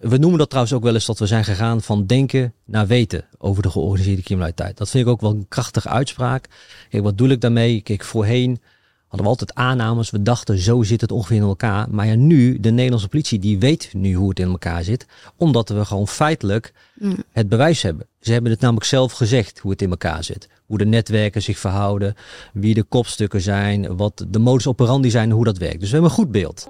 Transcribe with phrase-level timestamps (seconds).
[0.00, 3.24] we noemen dat trouwens ook wel eens dat we zijn gegaan van denken naar weten
[3.38, 4.76] over de georganiseerde criminaliteit.
[4.76, 6.48] Dat vind ik ook wel een krachtige uitspraak.
[6.88, 7.80] Kijk, wat doe ik daarmee?
[7.80, 8.60] Kijk, voorheen
[9.06, 10.10] hadden we altijd aannames.
[10.10, 11.86] We dachten, zo zit het ongeveer in elkaar.
[11.90, 15.06] Maar ja, nu, de Nederlandse politie, die weet nu hoe het in elkaar zit.
[15.36, 17.16] Omdat we gewoon feitelijk Mm.
[17.32, 18.06] het bewijs hebben.
[18.20, 20.48] Ze hebben het namelijk zelf gezegd hoe het in elkaar zit.
[20.66, 22.14] Hoe de netwerken zich verhouden,
[22.52, 25.80] wie de kopstukken zijn, wat de modus operandi zijn en hoe dat werkt.
[25.80, 26.68] Dus we hebben een goed beeld.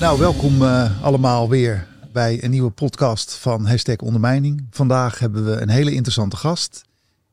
[0.00, 4.66] Nou, welkom eh, allemaal weer bij een nieuwe podcast van Hashtag Ondermijning.
[4.70, 6.84] Vandaag hebben we een hele interessante gast.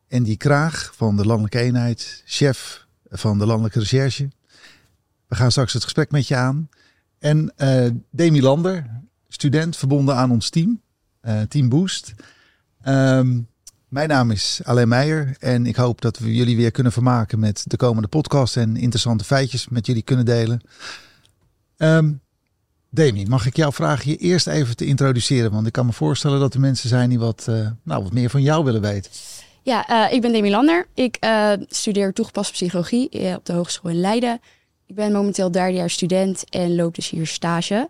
[0.09, 4.29] Andy Kraag van de Landelijke Eenheid, chef van de Landelijke Recherche.
[5.27, 6.69] We gaan straks het gesprek met je aan.
[7.19, 10.81] En eh Demi Lander, student verbonden aan ons team,
[11.21, 12.13] eh, Team Boost.
[12.81, 13.39] Ehm,
[13.87, 17.63] mijn naam is Alain Meijer en ik hoop dat we jullie weer kunnen vermaken met
[17.67, 20.61] de komende podcast en interessante feitjes met jullie kunnen delen.
[21.77, 22.11] Ehm
[22.89, 25.51] Demi, mag ik jou vragen je eerst even te introduceren?
[25.51, 28.29] Want ik kan me voorstellen dat er mensen zijn die wat, eh, nou, wat meer
[28.29, 29.11] van jou willen weten.
[29.63, 30.87] Ja, eh, ik ben Demi Lander.
[30.93, 34.39] Ik eh, studeer toegepaste psychologie eh, op de Hogeschool in Leiden.
[34.85, 37.89] Ik ben momenteel derdejaars student en loop dus hier stage.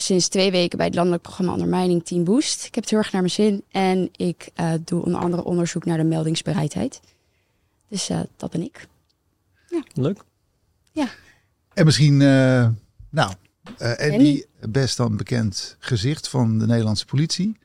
[0.00, 2.64] Sinds twee weken bij het landelijk programma Ondermijning Team Boost.
[2.64, 5.84] Ik heb het heel erg naar mijn zin en ik eh, doe onder andere onderzoek
[5.84, 7.00] naar de meldingsbereidheid.
[7.88, 8.86] Dus eh, dat ben ik.
[9.94, 10.24] Leuk.
[11.74, 12.68] En misschien, eh,
[13.10, 13.32] nou,
[13.78, 14.42] Andy, Andy.
[14.68, 17.56] best dan bekend gezicht van de Nederlandse politie.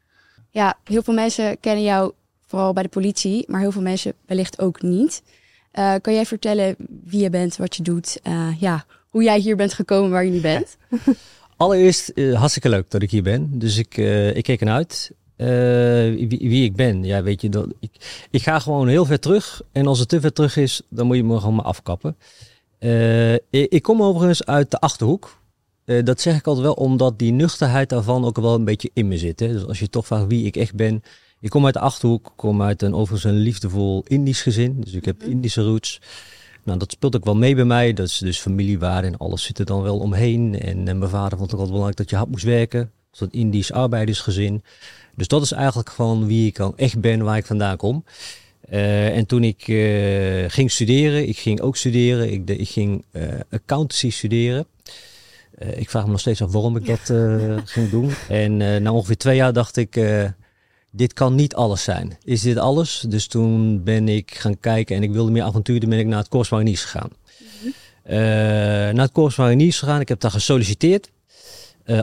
[0.49, 2.11] Ja, heel veel mensen kennen jou
[2.45, 5.21] vooral bij de politie, maar heel veel mensen wellicht ook niet.
[5.71, 9.55] Eh, kan jij vertellen wie je bent, wat je doet, eh, ja, hoe jij hier
[9.55, 10.77] bent gekomen waar je nu bent?
[11.57, 13.59] Allereerst eh, hartstikke leuk dat ik hier ben.
[13.59, 15.11] Dus ik, eh, ik keek ernaar uit.
[15.35, 15.47] Eh,
[16.27, 17.91] wie, wie ik ben, ja, weet je, dat, ik,
[18.31, 19.61] ik ga gewoon heel ver terug.
[19.71, 22.17] En als het te ver terug is, dan moet je me gewoon maar afkappen.
[22.79, 25.41] Eh, ik, ik kom overigens uit de achterhoek.
[25.85, 29.07] Eh, dat zeg ik altijd wel, omdat die nuchterheid daarvan ook wel een beetje in
[29.07, 29.39] me zit.
[29.39, 29.47] Hè.
[29.47, 31.03] Dus als je toch vraagt wie ik echt ben.
[31.39, 34.81] Ik kom uit de achterhoek, kom uit een overigens een liefdevol Indisch gezin.
[34.81, 36.01] Dus ik heb Indische roots.
[36.63, 37.93] Nou, dat speelt ook wel mee bij mij.
[37.93, 40.59] Dat is dus familiewaarde en alles zit er dan wel omheen.
[40.59, 42.91] En, eh, mijn vader vond het ook altijd belangrijk dat je hard moest werken.
[43.11, 44.63] Zo'n Indisch arbeidersgezin.
[45.15, 48.03] Dus dat is eigenlijk van wie ik dan echt ben, waar ik vandaan kom.
[48.61, 49.63] Eh, en toen ik
[50.51, 52.31] ging studeren, ik ging ook studeren.
[52.31, 53.05] Ik, de, ik ging
[53.49, 54.65] accountancy studeren.
[55.57, 58.11] Eh, ik vraag me nog steeds af waarom ik dat eh, ging doen.
[58.29, 60.01] En eh, na ongeveer twee jaar dacht ik,
[60.91, 62.17] dit kan niet alles zijn.
[62.23, 63.05] Is dit alles?
[63.07, 65.79] Dus toen ben ik gaan kijken en ik wilde meer avontuur.
[65.79, 67.09] Toen ben ik naar het Corps Mariniers gegaan.
[68.03, 68.15] Eh,
[68.93, 69.99] naar het Corps Mariniers gegaan.
[70.01, 71.11] Ik heb daar gesolliciteerd.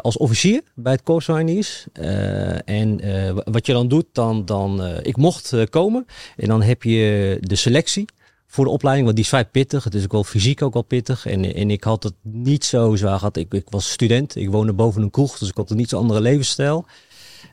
[0.00, 1.86] als officier bij het Corps Mariniers.
[1.92, 3.00] Eh, en
[3.34, 6.06] wa- wat je dan doet, dan, dan ik mocht komen.
[6.36, 8.04] En dan heb je de selectie
[8.50, 9.84] voor de opleiding, want die is vrij pittig.
[9.84, 11.26] Het is ook wel fysiek ook wel pittig.
[11.26, 13.36] En, en ik had het niet zo zwaar gehad.
[13.36, 15.96] Ik, ik was student, ik woonde boven een kroeg, dus ik had een niet zo
[15.96, 16.86] andere levensstijl.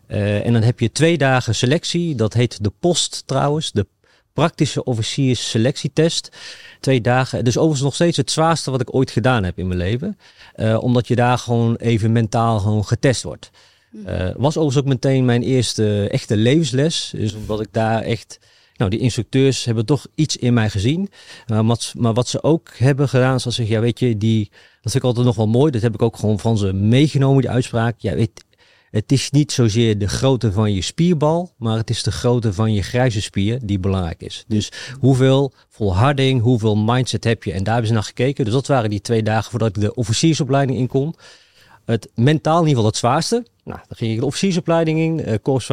[0.08, 2.16] Eh, en dan heb je twee dagen selectie.
[2.16, 3.88] Dat heet de post trouwens, de
[4.34, 6.30] praktische officiers selectietest.
[6.80, 7.44] Twee dagen.
[7.44, 10.18] Dus overigens nog steeds het zwaarste wat ik ooit gedaan heb in mijn leven.
[10.54, 13.50] Eh, omdat je daar gewoon even mentaal gewoon getest wordt.
[14.06, 17.12] Eh, was overigens ook meteen mijn eerste echte levensles.
[17.16, 18.40] Dus omdat ik daar echt...
[18.78, 21.10] Nou, die instructeurs hebben toch iets in mij gezien.
[21.48, 24.50] Maar wat, maar wat ze ook hebben gedaan, dat ze zeggen, ja weet je, die,
[24.82, 25.72] dat vind ik altijd nog wel mooi.
[25.72, 27.96] Dat heb ik ook gewoon van ze meegenomen, die uitspraak.
[27.98, 28.46] Ja, weet,
[28.92, 32.74] het is niet zozeer de grootte van je spierbal, maar het is de grootte van
[32.74, 34.44] je grijze spier die belangrijk is.
[34.48, 37.52] Dus hoeveel volharding, hoeveel mindset heb je?
[37.52, 38.46] En daar hebben ze naar gekeken.
[38.46, 41.16] Dus dat waren die twee dagen voordat ik de officiersopleiding in kon.
[41.86, 43.46] Het mentaal in ieder geval het zwaarste.
[43.64, 45.72] Nou, dan ging ik de officiersopleiding in, uh, Corps.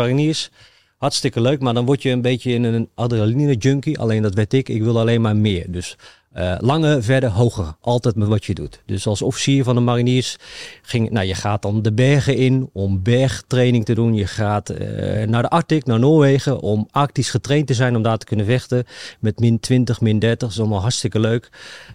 [1.05, 3.99] Hartstikke leuk, maar dan word je een beetje in een adrenaline junkie.
[3.99, 5.65] Alleen dat werd ik, ik wil alleen maar meer.
[5.69, 5.97] Dus
[6.37, 7.77] uh, langer, verder, hoger.
[7.81, 8.83] Altijd met wat je doet.
[8.87, 10.37] Dus als officier van de mariniers
[10.83, 14.15] ging, nou, je gaat dan de bergen in om bergtraining te doen.
[14.15, 14.79] Je gaat uh,
[15.27, 18.85] naar de Arctic, naar Noorwegen, om arctisch getraind te zijn, om daar te kunnen vechten.
[19.21, 20.39] Met min 20, min 30.
[20.39, 21.49] Dat is allemaal hartstikke leuk.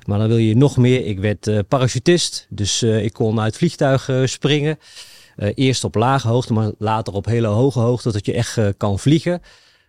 [0.05, 1.05] Maar dan wil je nog meer.
[1.05, 4.77] Ik werd uh, parachutist, dus ik kon uit vliegtuigen springen.
[5.39, 8.67] Uh, eerst op lage hoogte, maar later op hele hoge hoogte, dat je echt uh,
[8.77, 9.41] kan vliegen.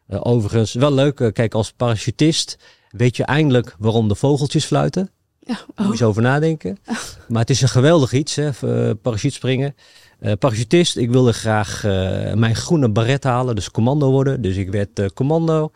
[0.08, 2.58] Uh, overigens, wel leuk, kijk, als parachutist
[2.90, 5.10] weet je eindelijk waarom de vogeltjes fluiten.
[5.40, 5.60] Ja, oh.
[5.76, 6.78] Moet je eens over nadenken.
[6.86, 6.96] Oh.
[7.28, 8.50] Maar het is een geweldig iets, hè,
[8.94, 9.76] parachutespringen.
[10.38, 11.82] parachutist, ik wilde graag
[12.34, 14.42] mijn groene baret halen, dus commando worden.
[14.42, 15.72] Dus ik werd commando.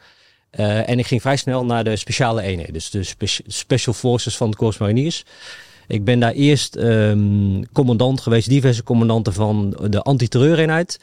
[0.51, 4.51] en ik ging vrij snel naar de speciale eenheden, dus de spe Special Forces van
[4.51, 5.25] de Corps Mariniers.
[5.89, 10.99] Ik ben daar eerst um, commandant geweest, diverse commandanten van de antiterreureenheid.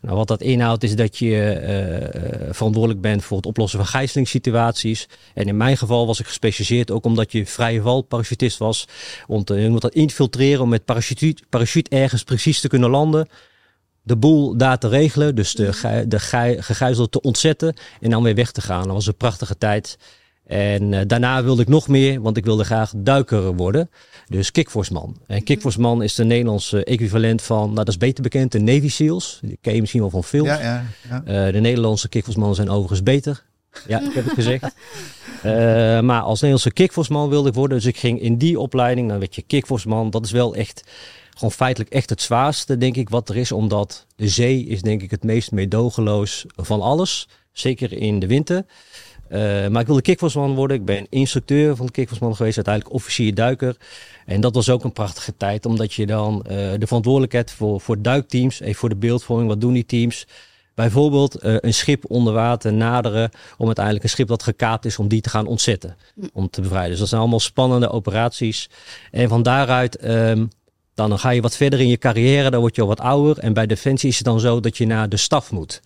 [0.00, 5.08] Nou, wat dat inhoudt is dat je uh, verantwoordelijk bent voor het oplossen van gijzelingssituaties.
[5.34, 8.88] En in mijn geval was ik gespecialiseerd ook omdat je vrije val parachutist was.
[9.26, 13.28] Om te, je moet dat infiltreren om met parachute, parachute ergens precies te kunnen landen.
[14.02, 15.34] de boel daar te regelen.
[15.34, 18.82] Dus de, ge- de ge- gegijzeld te ontzetten en dan weer weg te gaan.
[18.84, 19.98] Dat was een prachtige tijd.
[20.54, 23.90] En eh, daarna wilde ik nog meer, want ik wilde graag duiker worden.
[24.28, 25.16] Dus kickforceman.
[25.26, 29.38] En kickforceman is de Nederlandse equivalent van, nou dat is beter bekend, de Navy SEALs.
[29.42, 30.48] Die ken je misschien wel van films.
[30.48, 31.22] Ja, ja, ja.
[31.24, 33.44] Eh, de Nederlandse kickforceman zijn overigens beter.
[33.86, 34.74] Ja, ik heb het gezegd.
[35.42, 35.52] Eh,
[36.00, 37.76] maar als Nederlandse kickforceman wilde ik worden.
[37.76, 40.10] Dus ik ging in die opleiding, dan werd je kickforceman.
[40.10, 40.84] Dat is wel echt,
[41.34, 43.52] gewoon feitelijk echt het zwaarste, denk ik, wat er is.
[43.52, 47.28] Omdat de zee is, denk ik, het meest meedogenloos van alles.
[47.52, 48.64] Zeker in de winter.
[49.34, 50.76] Eh, maar ik wilde kickforceman worden.
[50.76, 52.56] Ik ben instructeur van de kickforceman geweest.
[52.56, 53.76] Uiteindelijk officier duiker.
[54.26, 55.66] En dat was ook een prachtige tijd.
[55.66, 58.60] Omdat je dan eh, de verantwoordelijkheid voor, voor duikteams.
[58.60, 59.48] Even voor de beeldvorming.
[59.48, 60.26] Wat doen die teams?
[60.74, 65.08] Bijvoorbeeld eh, een schip onder water naderen om uiteindelijk een schip dat gekaapt is, om
[65.08, 65.96] die te gaan ontzetten.
[66.32, 66.90] Om te bevrijden.
[66.90, 68.70] Dus dat zijn allemaal spannende operaties.
[69.10, 70.46] En van daaruit, ehm,
[70.94, 73.38] dan ga je wat verder in je carrière, dan word je al wat ouder.
[73.38, 75.80] En bij Defensie is het dan zo dat je naar de staf moet.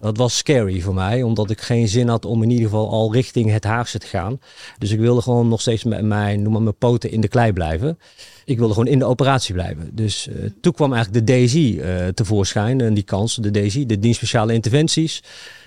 [0.00, 3.12] Dat was scary voor mij, omdat ik geen zin had om in ieder geval al
[3.12, 4.40] richting het Haagse te gaan.
[4.78, 7.52] Dus ik wilde gewoon nog steeds met mijn, noem maar mijn poten in de klei
[7.52, 7.98] blijven.
[8.44, 9.90] Ik wilde gewoon in de operatie blijven.
[9.92, 13.98] Dus eh, toen kwam eigenlijk de DSI eh, tevoorschijn en die kans, de DSI, de
[13.98, 15.22] dienst speciale interventies.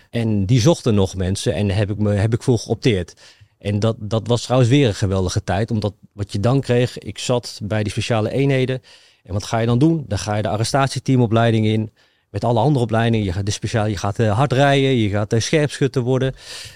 [0.09, 3.13] En die zochten nog mensen en heb ik, me, heb ik voor geopteerd.
[3.57, 7.17] En dat, dat was trouwens weer een geweldige tijd, omdat wat je dan kreeg, ik
[7.17, 8.81] zat bij die speciale eenheden.
[9.23, 10.05] En wat ga je dan doen?
[10.07, 11.91] Dan ga je de arrestatieteamopleiding in.
[12.31, 13.25] Met alle andere opleidingen.
[13.25, 16.33] Je gaat, de speciaal, je gaat eh, hard rijden, je gaat uh, scherpschutter worden.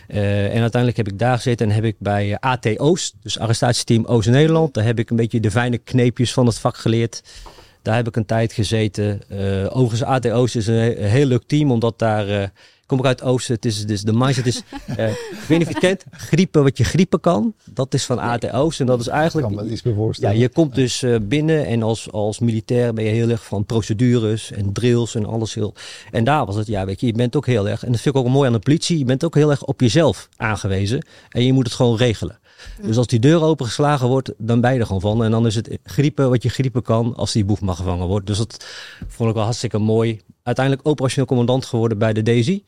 [0.08, 3.40] Eh, en uiteindelijk heb ik daar gezeten en heb ik bij eh, AT Oost, dus
[3.40, 7.24] arrestatieteam Oost-Nederland, daar heb ik een beetje de fijne kneepjes van het vak geleerd.
[7.82, 9.22] Daar heb ik een tijd gezeten.
[9.30, 12.48] Eh, overigens, AT Oost is een, he- een heel leuk team, omdat daar eh,
[12.86, 13.56] kom ik uit het Oosten.
[13.56, 16.64] Het is, dus de mindset is, eh, ik weet niet of je het kent, griepen
[16.64, 17.54] wat je griepen kan.
[17.74, 19.48] Dat is van AT Oost en dat is Ik eigenlijk...
[19.48, 23.04] kan me iets meer Ja, je komt dus eh, binnen en als, als militair ben
[23.04, 25.74] je heel erg van procedures en drills en alles heel.
[26.12, 28.16] En daar was het, ja, weet je, je bent ook heel erg, en dat vind
[28.16, 31.46] ik ook mooi aan de politie, je bent ook heel erg op jezelf aangewezen en
[31.46, 32.40] je moet het gewoon regelen.
[32.82, 35.24] Dus als die deur opengeslagen wordt, dan ben je er gewoon van.
[35.24, 38.28] En dan is het griepen wat je griepen kan als die boef maar gevangen wordt.
[38.28, 38.66] Dus dat
[39.08, 40.22] vond ik wel hartstikke mooi.
[40.44, 42.64] Uiteindelijk operationeel commandant geworden bij de DSI.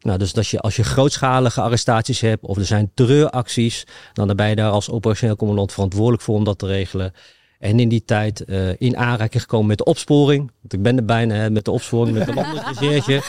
[0.00, 4.36] Nou, dus dat je, als je grootschalige arrestaties hebt of er zijn terreuracties, dan dan
[4.36, 7.12] ben je daar als operationeel commandant verantwoordelijk voor om dat te regelen.
[7.58, 10.50] En in die tijd eh, in aanraking gekomen met de opsporing.
[10.60, 13.22] Want ik ben er bijna hè, met de opsporing, met de landelijke.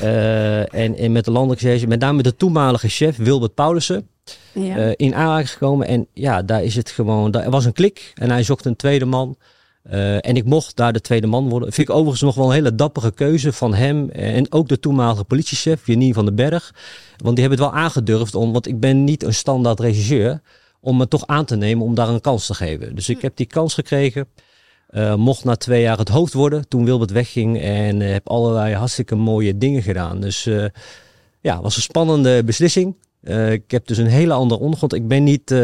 [0.00, 4.08] Eh, en, en met de landelijke met name met de toenmalige chef Wilbert Paulussen.
[4.52, 4.76] Ja.
[4.76, 5.86] eh, in aanraking gekomen.
[5.86, 7.30] En ja, daar is het gewoon.
[7.30, 9.36] Daar was een klik en hij zocht een tweede man.
[9.82, 11.72] Eh, en ik mocht daar de tweede man worden.
[11.72, 14.10] Vind ik overigens nog wel een hele dappere keuze van hem.
[14.10, 16.74] En ook de toenmalige politiechef, Janine van den Berg.
[17.16, 18.52] Want die hebben het wel aangedurfd om.
[18.52, 20.40] Want ik ben niet een standaard regisseur.
[20.80, 22.94] Om me toch aan te nemen om daar een kans te geven.
[22.94, 24.28] Dus ik heb die kans gekregen.
[24.86, 27.60] Eh, mocht na twee jaar het hoofd worden toen Wilbert wegging.
[27.60, 30.20] En heb allerlei hartstikke mooie dingen gedaan.
[30.20, 30.64] Dus eh,
[31.40, 32.96] ja, het was een spannende beslissing.
[33.22, 34.94] Eh, ik heb dus een hele andere ondergrond.
[34.94, 35.58] Ik ben niet eh,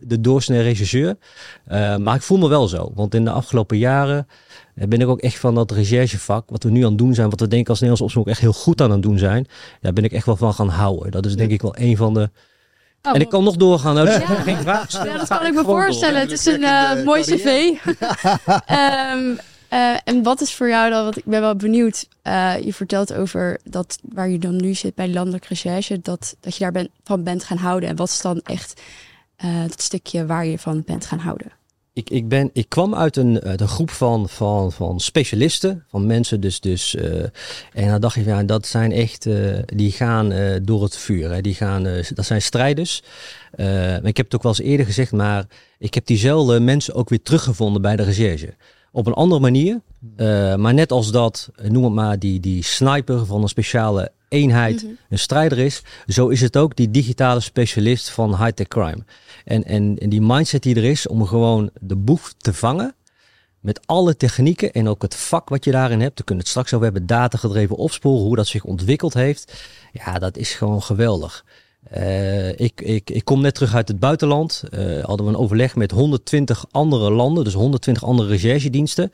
[0.00, 1.16] de doorsnee regisseur.
[1.64, 2.92] Eh, maar ik voel me wel zo.
[2.94, 4.28] Want in de afgelopen jaren
[4.74, 6.50] ben ik ook echt van dat recherchevak.
[6.50, 7.30] Wat we nu aan het doen zijn.
[7.30, 9.46] Wat we denken als Nederlands opzoek echt heel goed aan het doen zijn.
[9.80, 11.10] Daar ben ik echt wel van gaan houden.
[11.10, 12.30] Dat is denk ik wel een van de...
[13.02, 13.94] Oh, en ik kan nog doorgaan.
[13.94, 14.20] Nou, Ja.
[14.42, 14.92] geen vraag.
[14.92, 16.20] Ja, dat kan ik me voorstellen.
[16.20, 17.46] Het is een mooi cv.
[18.66, 19.34] Ehm,
[19.68, 22.08] eh, en wat is voor jou dan, want ik ben wel benieuwd.
[22.22, 26.56] eh, je vertelt over dat waar je dan nu zit bij landelijke recherche, dat, dat
[26.56, 27.88] je daar van bent gaan houden.
[27.88, 28.80] En wat is dan echt
[29.36, 31.52] eh het stukje waar je van bent gaan houden?
[31.92, 36.40] Ik, ik, ben, ik kwam uit een, uit groep van, van, van specialisten, van mensen
[36.40, 36.60] dus.
[36.60, 36.94] dus
[37.72, 39.28] en dan dacht ik, ja, dat zijn echt,
[39.66, 41.30] die gaan door het vuur.
[41.30, 41.40] Hè.
[41.40, 41.82] Die gaan,
[42.14, 43.02] dat zijn strijders.
[44.02, 45.46] Ik heb het ook wel eens eerder gezegd, maar
[45.78, 48.54] ik heb diezelfde mensen ook weer teruggevonden bij de recherche.
[48.96, 49.80] Op een andere manier.
[50.16, 54.12] Eh, maar net als dat, eh, noem het maar, die, die sniper van een speciale
[54.28, 59.04] eenheid een strijder is, zo is het ook die digitale specialist van high-tech crime.
[59.44, 62.94] En, en, en die mindset die er is om gewoon de boef te vangen.
[63.60, 66.18] Met alle technieken en ook het vak wat je daarin hebt.
[66.18, 67.06] We kunnen het straks over hebben.
[67.06, 68.22] Datagedreven opsporen.
[68.22, 69.52] Hoe dat zich ontwikkeld heeft.
[69.92, 71.44] Ja, dat is gewoon geweldig.
[71.90, 74.62] Eh, ik, ik, ik kom net terug uit het buitenland.
[74.70, 77.44] Eh, hadden we een overleg met 120 andere landen.
[77.44, 79.12] Dus 120 andere recherchediensten.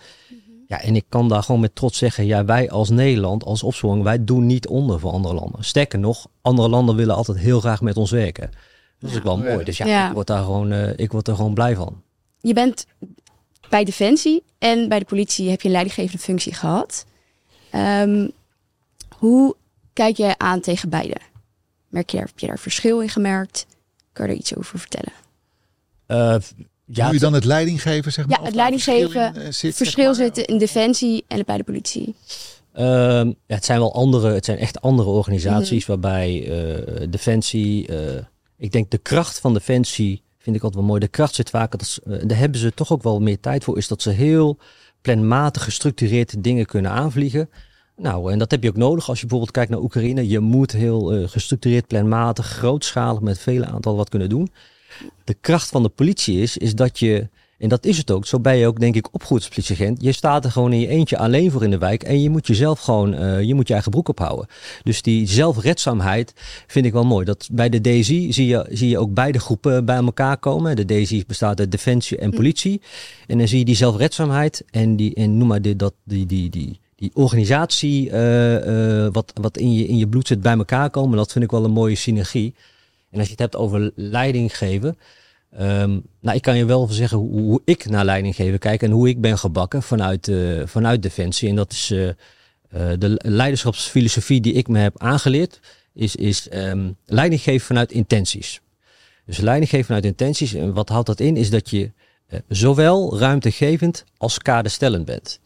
[0.66, 2.26] Ja, en ik kan daar gewoon met trots zeggen.
[2.26, 5.64] Ja, wij als Nederland, als opsporing, wij doen niet onder voor andere landen.
[5.64, 8.50] Sterker nog, andere landen willen altijd heel graag met ons werken.
[8.98, 9.64] Dat is ook wel mooi.
[9.64, 10.08] Dus ja, Ja.
[10.08, 12.02] Ik, word daar gewoon, eh, ik word er gewoon blij van.
[12.40, 12.86] Je bent
[13.68, 17.06] bij Defensie en bij de politie heb je een leidinggevende functie gehad.
[17.70, 18.28] Ehm,
[19.16, 19.56] hoe
[19.92, 21.16] kijk jij aan tegen beide?
[21.92, 23.66] Merk je daar, heb je daar verschil in gemerkt?
[24.12, 25.12] Kan je er iets over vertellen?
[26.06, 26.36] Eh,
[26.86, 28.38] Ja, Moet je dan het leidinggeven, zeg maar?
[28.38, 29.34] Ja, het leidinggeven.
[29.34, 32.14] Verschil, zit, verschil zit in defensie en bij de politie.
[32.72, 35.90] Ehm, ja, het zijn wel andere, het zijn echt andere organisaties mhm.
[35.90, 36.48] waarbij
[37.10, 37.88] defensie,
[38.56, 41.00] ik denk de kracht van defensie vind ik altijd wel mooi.
[41.00, 43.88] De kracht zit vaak, dat, daar hebben ze toch ook wel meer tijd voor, is
[43.88, 44.58] dat ze heel
[45.00, 47.50] planmatig gestructureerd dingen kunnen aanvliegen.
[47.96, 50.28] Nou, en dat heb je ook nodig als je bijvoorbeeld kijkt naar Oekraïne.
[50.28, 54.50] Je moet heel uh, gestructureerd, planmatig, grootschalig met vele aantal wat kunnen doen.
[55.24, 58.40] De kracht van de politie is, is dat je, en dat is het ook, zo
[58.40, 60.02] ben je ook denk ik opgevoed als politieagent.
[60.02, 62.46] Je staat er gewoon in je eentje alleen voor in de wijk en je moet
[62.46, 64.46] jezelf gewoon, uh, je moet je eigen broek ophouden.
[64.82, 66.32] Dus die zelfredzaamheid
[66.66, 67.24] vind ik wel mooi.
[67.24, 70.76] Dat bij de DSI zie je, zie je ook beide groepen bij elkaar komen.
[70.76, 72.36] De DSI bestaat uit defensie en hm.
[72.36, 72.80] politie.
[73.26, 76.50] En dan zie je die zelfredzaamheid en die, en noem maar dit, dat, die, die,
[76.50, 81.16] die, die organisatie, uh, wat, wat in, je, in je bloed zit, bij elkaar komen.
[81.16, 82.54] Dat vind ik wel een mooie synergie.
[83.10, 84.98] En als je het hebt over leiding geven.
[85.60, 88.90] Um, nou, ik kan je wel zeggen hoe, hoe, ik naar leiding geven kijk en
[88.90, 91.48] hoe ik ben gebakken vanuit, uh, vanuit Defensie.
[91.48, 91.86] En dat is
[92.98, 95.60] de leiderschapsfilosofie die ik me heb aangeleerd,
[95.94, 98.60] is, is um, leiding geven vanuit intenties.
[99.26, 100.54] Dus leiding geven vanuit intenties.
[100.54, 101.36] En wat houdt dat in?
[101.36, 101.90] Is dat je
[102.48, 105.40] zowel ruimtegevend als kaderstellend bent.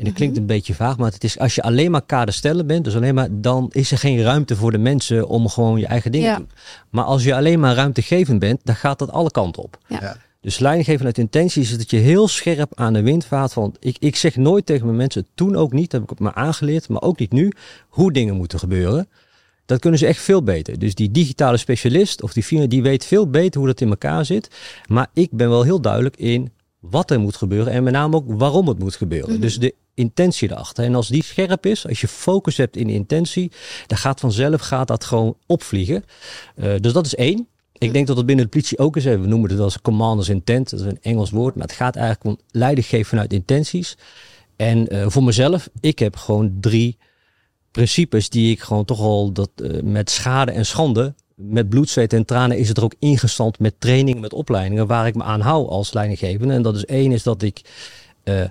[0.00, 0.42] En dat klinkt mhm.
[0.42, 3.28] een beetje vaag, maar het is als je alleen maar kaderstellen bent, dus alleen maar,
[3.30, 6.50] dan is er geen ruimte voor de mensen om gewoon je eigen dingen te doen.
[6.90, 9.78] Maar als je alleen maar ruimtegevend bent, dan gaat dat alle kanten op.
[9.86, 10.16] Ja.
[10.40, 13.52] Dus leidinggeven uit intentie is dat je heel scherp aan de wind vaart.
[13.52, 16.34] Van, ik, ik zeg nooit tegen mijn mensen, toen ook niet, heb ik het me
[16.34, 17.52] aangeleerd, maar ook niet nu,
[17.88, 19.08] hoe dingen moeten gebeuren.
[19.66, 20.78] Dat kunnen ze echt veel beter.
[20.78, 24.50] Dus die digitale specialist of die die weet veel beter hoe dat in elkaar zit.
[24.86, 28.24] Maar ik ben wel heel duidelijk in wat er moet gebeuren en met name ook
[28.26, 29.32] waarom het moet gebeuren.
[29.32, 29.40] Mhm.
[29.40, 30.84] Dus de intentie erachter.
[30.84, 33.52] En als die scherp is, als je focus hebt in de intentie,
[33.86, 36.04] dan gaat vanzelf gaat dat gewoon opvliegen.
[36.56, 37.48] Uh, dus dat is één.
[37.72, 39.04] Ik denk dat dat binnen de politie ook is.
[39.04, 40.70] We noemen het als commanders intent.
[40.70, 41.54] Dat is een Engels woord.
[41.54, 43.96] Maar het gaat eigenlijk om leiding geven vanuit intenties.
[44.56, 46.98] En uh, voor mezelf, ik heb gewoon drie
[47.70, 52.12] principes die ik gewoon toch al dat, uh, met schade en schande met bloed, zweet
[52.12, 55.40] en tranen is het er ook ingestand met training, met opleidingen waar ik me aan
[55.40, 56.54] hou als leidinggevende.
[56.54, 57.60] En dat is één, is dat ik,
[58.24, 58.44] uh,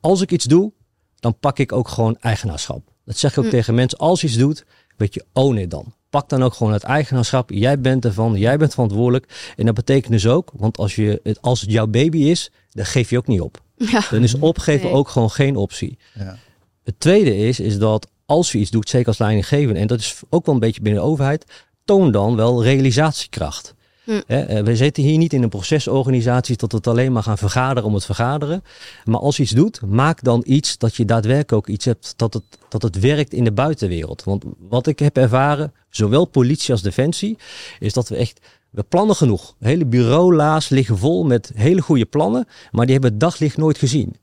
[0.00, 0.72] als ik iets doe,
[1.20, 2.92] dan pak ik ook gewoon eigenaarschap.
[3.04, 3.50] Dat zeg ik ook hm.
[3.50, 3.98] tegen mensen.
[3.98, 4.64] Als je iets doet,
[4.96, 5.94] weet je, own it dan.
[6.10, 7.50] Pak dan ook gewoon het eigenaarschap.
[7.50, 9.52] Jij bent ervan, jij bent verantwoordelijk.
[9.56, 12.86] En dat betekent dus ook, want als, je, het, als het jouw baby is, dan
[12.86, 13.60] geef je ook niet op.
[13.76, 14.02] Ja.
[14.10, 15.98] Dan is opgeven ook gewoon geen optie.
[16.14, 16.38] Ja.
[16.84, 20.20] Het tweede is, is dat als je iets doet, zeker als leidinggevende, en dat is
[20.28, 21.44] ook wel een beetje binnen de overheid,
[21.86, 23.74] toon dan wel realisatiekracht.
[24.04, 24.20] Hm.
[24.26, 27.94] Eh, we zitten hier niet in een procesorganisatie tot het alleen maar gaan vergaderen om
[27.94, 28.62] het vergaderen.
[29.04, 32.34] Maar als je iets doet, maak dan iets dat je daadwerkelijk ook iets hebt dat
[32.34, 34.24] het, dat het werkt in de buitenwereld.
[34.24, 37.38] Want wat ik heb ervaren, zowel politie als defensie,
[37.78, 38.40] is dat we echt
[38.70, 39.54] we plannen genoeg.
[39.58, 44.16] Hele bureaulaars liggen vol met hele goede plannen, maar die hebben het daglicht nooit gezien.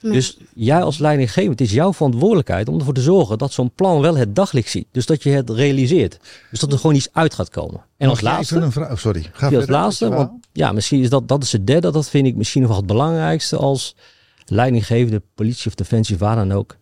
[0.00, 4.00] Dus jij als leidinggevend, het is jouw verantwoordelijkheid om ervoor te zorgen dat zo'n plan
[4.00, 4.86] wel het daglicht ziet.
[4.90, 6.18] Dus dat je het realiseert.
[6.50, 7.80] Dus dat er gewoon iets uit gaat komen.
[7.96, 8.56] En als laatste.
[8.56, 8.90] Een vraag?
[8.90, 9.30] Oh, sorry.
[9.32, 11.90] Ga als laatste, want ja, misschien is dat, dat is het derde.
[11.90, 13.96] Dat vind ik misschien nog wel het belangrijkste als
[14.46, 16.76] leidinggevende, politie of defensie, waar dan ook.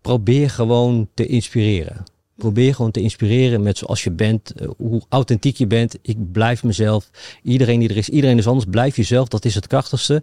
[0.00, 2.04] Probeer gewoon te inspireren.
[2.36, 5.98] Probeer gewoon te inspireren met zoals je bent, eh, hoe authentiek je bent.
[6.02, 7.10] Ik blijf mezelf.
[7.42, 8.66] Iedereen die er is, iedereen is anders.
[8.70, 10.22] Blijf jezelf, dat is het krachtigste.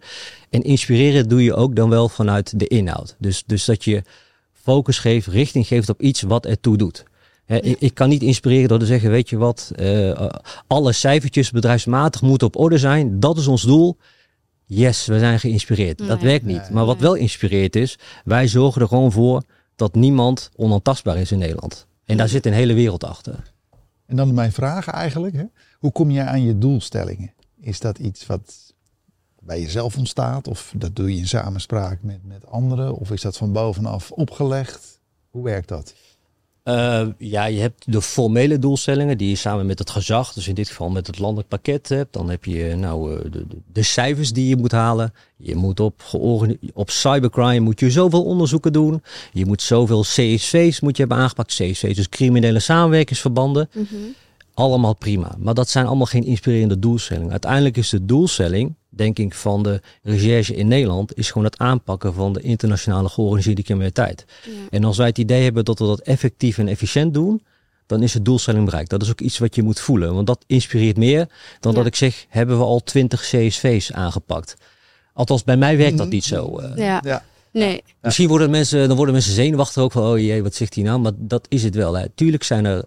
[0.49, 3.15] En inspireren doe je ook dan wel vanuit de inhoud.
[3.19, 4.03] Dus, dus dat je
[4.53, 7.03] focus geeft, richting geeft op iets wat ertoe doet.
[7.45, 10.29] ik, ik, kan niet inspireren door te zeggen, weet je wat, uh,
[10.67, 13.19] alle cijfertjes bedrijfsmatig moeten op orde zijn.
[13.19, 13.97] Dat is ons doel.
[14.65, 16.07] Yes, we zijn geïnspireerd.
[16.07, 16.69] Dat werkt niet.
[16.69, 19.43] Maar wat wel inspireert is, wij zorgen er gewoon voor
[19.75, 21.87] dat niemand onaantastbaar is in Nederland.
[22.11, 23.53] En daar zit een hele wereld achter.
[24.05, 25.35] En dan mijn vraag eigenlijk.
[25.35, 25.45] Hè?
[25.79, 27.33] Hoe kom je aan je doelstellingen?
[27.59, 28.73] Is dat iets wat
[29.39, 30.47] bij jezelf ontstaat?
[30.47, 32.95] Of dat doe je in samenspraak met, met anderen?
[32.95, 34.99] Of is dat van bovenaf opgelegd?
[35.29, 35.93] Hoe werkt dat?
[36.63, 40.55] Uh, ja, je hebt de formele doelstellingen die je samen met het gezag, dus in
[40.55, 42.13] dit geval met het landelijk pakket hebt.
[42.13, 45.13] Dan heb je nou uh, de, de, cijfers die je moet halen.
[45.37, 46.01] Je moet op,
[46.73, 49.03] op cybercrime moet je zoveel onderzoeken doen.
[49.31, 51.53] Je moet zoveel CSV's moet je hebben aangepakt.
[51.53, 53.69] CSV's, dus criminele samenwerkingsverbanden.
[53.71, 54.15] -hmm.
[54.53, 55.35] Allemaal prima.
[55.39, 57.31] Maar dat zijn allemaal geen inspirerende doelstellingen.
[57.31, 62.13] Uiteindelijk is de doelstelling denk ik, van de recherche in Nederland is gewoon het aanpakken
[62.13, 64.25] van de internationale georganiseerde criminaliteit.
[64.43, 64.51] Ja.
[64.69, 67.43] En als wij het idee hebben dat we dat effectief en efficiënt doen,
[67.85, 68.89] dan is het doelstelling bereikt.
[68.89, 71.27] Dat is ook iets wat je moet voelen, want dat inspireert meer
[71.59, 74.55] dan dat ik zeg, hebben we al 20 CSV's aangepakt.
[75.13, 76.59] Althans, bij mij werkt dat niet zo.
[76.59, 76.75] Uh.
[76.75, 77.01] Ja.
[77.05, 77.23] ja.
[77.51, 77.83] Nee.
[78.01, 80.99] Misschien worden mensen, dan worden mensen zenuwachtig ook van, oh jee, wat zegt hij nou?
[80.99, 81.93] Maar dat is het wel.
[81.93, 82.09] Hè.
[82.09, 82.83] Tuurlijk zijn er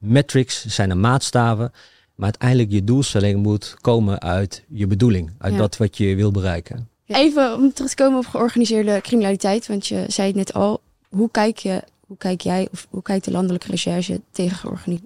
[0.00, 1.72] metrics, zijn er maatstaven.
[2.14, 5.30] Maar uiteindelijk je doelstelling moet komen uit je bedoeling.
[5.38, 5.58] Uit Ja.
[5.58, 6.88] dat wat je wil bereiken.
[7.06, 9.66] Even om terug te komen op georganiseerde criminaliteit.
[9.66, 10.80] Want je zei het net al.
[11.08, 15.02] Hoe kijk, je, hoe kijk jij of hoe kijkt de landelijke recherche tegen georgani-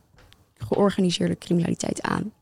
[0.58, 2.32] georganiseerde criminaliteit aan?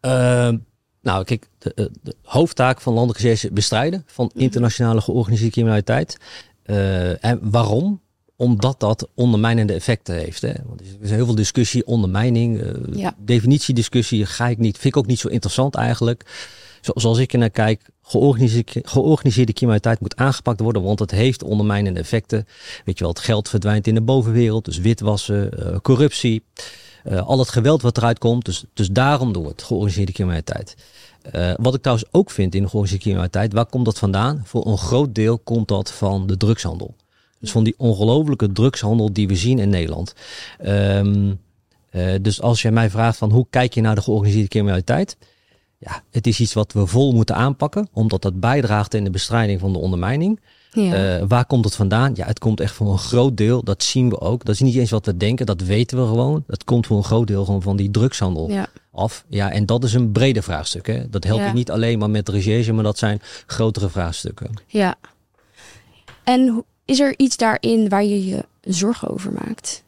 [0.00, 0.56] Ehm,
[1.02, 6.16] nou, kijk, de, de- de hoofdtaak van landelijke recherche is bestrijden van internationale georganiseerde criminaliteit.
[6.62, 8.00] Eh, en waarom?
[8.36, 10.42] Omdat dat ondermijnende effecten heeft.
[10.42, 10.52] Hè?
[10.66, 13.14] Want er is heel veel discussie, ondermijning, eh, Ja.
[13.18, 16.24] definitiediscussie ga ik niet, vind ik ook niet zo interessant eigenlijk.
[16.80, 21.42] Zo- Zoals ik er naar kijk, georganiseerde, georganiseerde criminaliteit moet aangepakt worden, want het heeft
[21.42, 22.46] ondermijnende effecten.
[22.84, 26.42] Weet je wel, het geld verdwijnt in de bovenwereld, dus witwassen, eh, corruptie,
[27.04, 28.44] eh, al het geweld wat eruit komt.
[28.44, 30.74] Dus, dus daarom door het georganiseerde criminaliteit.
[31.22, 34.42] Eh, wat ik trouwens ook vind in de georganiseerde criminaliteit, waar komt dat vandaan?
[34.44, 36.94] Voor een groot deel komt dat van de drugshandel.
[37.44, 40.14] Dus van die ongelofelijke drugshandel die we zien in Nederland.
[40.58, 41.32] Ehm,
[41.90, 45.16] eh, dus als jij mij vraagt van hoe kijk je naar de georganiseerde criminaliteit?
[45.78, 49.60] Ja, het is iets wat we vol moeten aanpakken, omdat dat bijdraagt in de bestrijding
[49.60, 50.40] van de ondermijning.
[50.72, 51.18] Ja.
[51.18, 52.12] Eh, waar komt het vandaan?
[52.14, 54.44] Ja, het komt echt voor een groot deel, dat zien we ook.
[54.44, 56.44] Dat is niet eens wat we denken, dat weten we gewoon.
[56.46, 58.66] Dat komt voor een groot deel gewoon van die drugshandel ja.
[58.92, 59.24] af.
[59.28, 60.86] Ja, en dat is een breder vraagstuk.
[60.86, 61.10] Hè?
[61.10, 61.48] Dat helpt Ja.
[61.48, 64.50] je niet alleen maar met recherche, maar dat zijn grotere vraagstukken.
[64.66, 64.94] ja.
[66.24, 69.82] En is er iets daarin waar je je zorgen over maakt?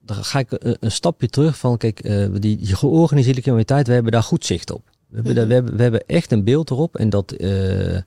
[0.00, 3.92] Dan ga ik een, een stapje terug van, kijk, eh, die, die georganiseerde criminaliteit, we
[3.92, 4.82] hebben daar goed zicht op.
[5.08, 8.02] We hebben, daar, we, hebben, we hebben echt een beeld erop en dat, eh, eh,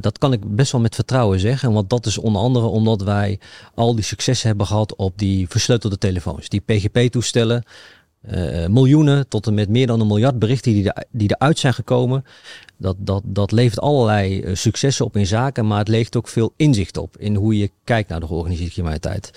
[0.00, 1.72] dat kan ik best wel met vertrouwen zeggen.
[1.72, 3.38] Want dat is onder andere omdat wij
[3.74, 6.48] al die successen hebben gehad op die versleutelde telefoons.
[6.48, 7.64] Die PGP-toestellen,
[8.20, 12.24] eh, miljoenen tot en met meer dan een miljard berichten die, die eruit zijn gekomen.
[12.76, 16.52] Dat, dat, dat levert allerlei eh, successen op in zaken, maar het levert ook veel
[16.56, 19.30] inzicht op in hoe je kijkt naar de georganiseerde criminaliteit.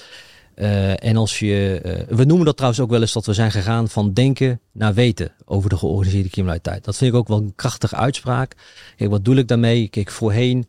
[0.62, 3.52] Eh, en als je, eh, we noemen dat trouwens ook wel eens dat we zijn
[3.52, 6.84] gegaan van denken naar weten over de georganiseerde criminaliteit.
[6.84, 8.56] Dat vind ik ook wel een krachtige uitspraak.
[8.98, 9.88] Wat doe ik daarmee?
[9.88, 10.68] Kijk, voorheen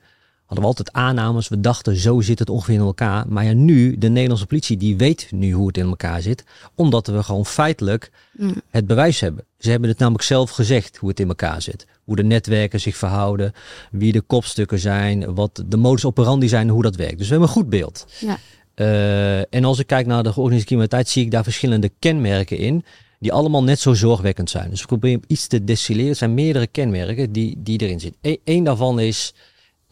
[0.52, 1.48] hadden we altijd aannames.
[1.48, 3.24] We dachten, zo zit het ongeveer in elkaar.
[3.28, 6.44] Maar ja, nu, de Nederlandse politie, die weet nu hoe het in elkaar zit.
[6.74, 8.54] Omdat we gewoon feitelijk Mm.
[8.70, 9.44] het bewijs hebben.
[9.58, 11.86] Ze hebben het namelijk zelf gezegd hoe het in elkaar zit.
[12.04, 13.52] Hoe de netwerken zich verhouden,
[13.90, 17.18] wie de kopstukken zijn, wat de modus operandi zijn hoe dat werkt.
[17.18, 18.06] Dus we hebben een goed beeld.
[18.20, 18.38] Ja.
[18.74, 22.84] Eh, en als ik kijk naar de georganiseerde criminaliteit, zie ik daar verschillende kenmerken in.
[23.18, 24.70] Die allemaal net zo zorgwekkend zijn.
[24.70, 26.08] Dus ik probeer iets te destilleren.
[26.08, 28.38] Het zijn meerdere kenmerken die, die erin zitten.
[28.44, 29.34] Eén daarvan is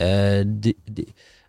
[0.00, 1.06] eh de, de,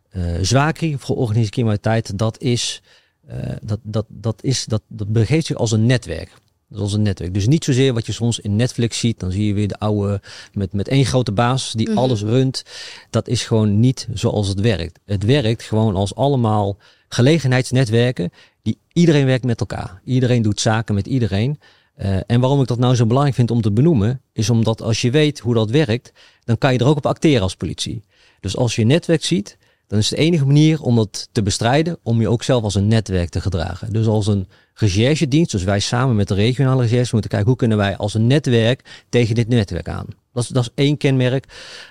[0.10, 2.18] eh zwaakrie of georganiseerde criminaliteit.
[2.18, 2.82] Dat is,
[3.28, 6.30] eh, dat, dat, dat, is dat, dat begeeft zich als een netwerk.
[6.68, 7.34] Dat is als een netwerk.
[7.34, 9.20] Dus niet zozeer wat je soms in Netflix ziet.
[9.20, 10.22] Dan zie je weer de oude
[10.54, 11.98] met, met één grote baas die Mhm.
[11.98, 12.64] alles runt.
[13.10, 15.00] Dat is gewoon niet zoals het werkt.
[15.06, 16.78] Het werkt gewoon als allemaal
[17.10, 18.32] gelegenheidsnetwerken.
[18.62, 20.02] Die iedereen werkt met elkaar.
[20.06, 21.60] Iedereen doet zaken met iedereen.
[21.96, 25.02] Eh, en waarom ik dat nou zo belangrijk vind om te benoemen, is omdat als
[25.02, 26.12] je weet hoe dat werkt,
[26.44, 28.04] dan kan je er ook op acteren als politie.
[28.42, 32.22] Dus als je netwerk ziet, dan is de enige manier om dat te bestrijden, om
[32.22, 33.94] je ook zelf als een netwerk te gedragen.
[33.94, 37.78] Dus als een recherchedienst, dus wij samen met de regionale recherche moeten kijken hoe kunnen
[37.78, 40.06] wij als een netwerk tegen dit netwerk aan.
[40.34, 41.46] Dat is, dat is één kenmerk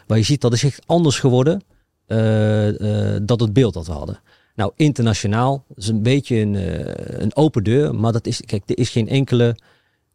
[0.07, 1.63] waar je ziet dat is echt anders geworden
[2.07, 4.21] eh, eh, dat het beeld dat we hadden.
[4.55, 8.79] Nou, internationaal is een beetje een, eh, een open deur, maar dat is, kijk, er
[8.79, 9.57] is geen enkele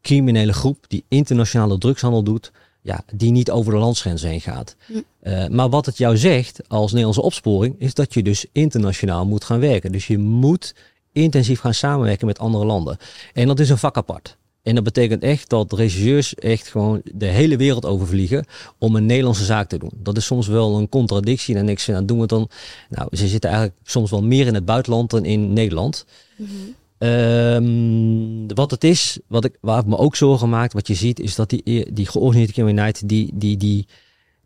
[0.02, 2.52] criminele groep die internationale drugshandel doet,
[2.86, 4.76] ja, die niet over de landsgrenzen heen gaat.
[4.86, 4.94] Hm.
[5.20, 9.44] Eh, maar wat het jou zegt als Nederlandse opsporing, is dat je dus internationaal moet
[9.44, 9.92] gaan werken.
[9.92, 10.76] Dus je moet
[11.12, 12.98] intensief gaan samenwerken met andere landen.
[13.34, 14.38] En dat is een vak apart.
[14.64, 18.46] En dat betekent echt dat regisseurs echt gewoon de hele wereld overvliegen
[18.78, 19.92] om een Nederlandse zaak te doen.
[19.96, 21.56] Dat is soms wel een contradictie.
[21.56, 22.50] En ik, nou doen we het dan.
[22.90, 26.06] Nou, ze zitten eigenlijk soms wel meer in het buitenland dan in Nederland.
[26.38, 26.50] Mhm.
[26.98, 31.20] Ehm, wat het is, wat ik, waar ik me ook zorgen maak, wat je ziet,
[31.20, 33.88] is dat die, die georganiseerde criminaliteit, die, die, die,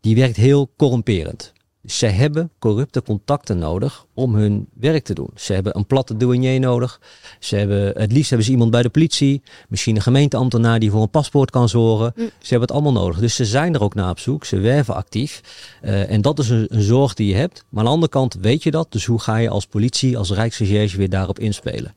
[0.00, 1.52] die werkt heel corrumperend.
[1.82, 5.30] Dus zij hebben corrupte contacten nodig om hun werk te doen.
[5.34, 7.00] Ze hebben een platte douanier nodig.
[7.38, 9.42] Ze hebben, het liefst hebben ze iemand bij de politie.
[9.68, 12.12] Misschien een gemeenteambtenaar die voor een paspoort kan zorgen.
[12.16, 12.24] Mm.
[12.24, 13.18] Ze hebben het allemaal nodig.
[13.18, 14.44] Dus ze zijn er ook naar op zoek.
[14.44, 15.40] Ze werven actief.
[15.80, 17.64] Eh, en dat is een, een zorg die je hebt.
[17.68, 18.92] Maar aan de andere kant weet je dat.
[18.92, 21.94] Dus hoe ga je als politie, als Rijksrecherche weer daarop inspelen?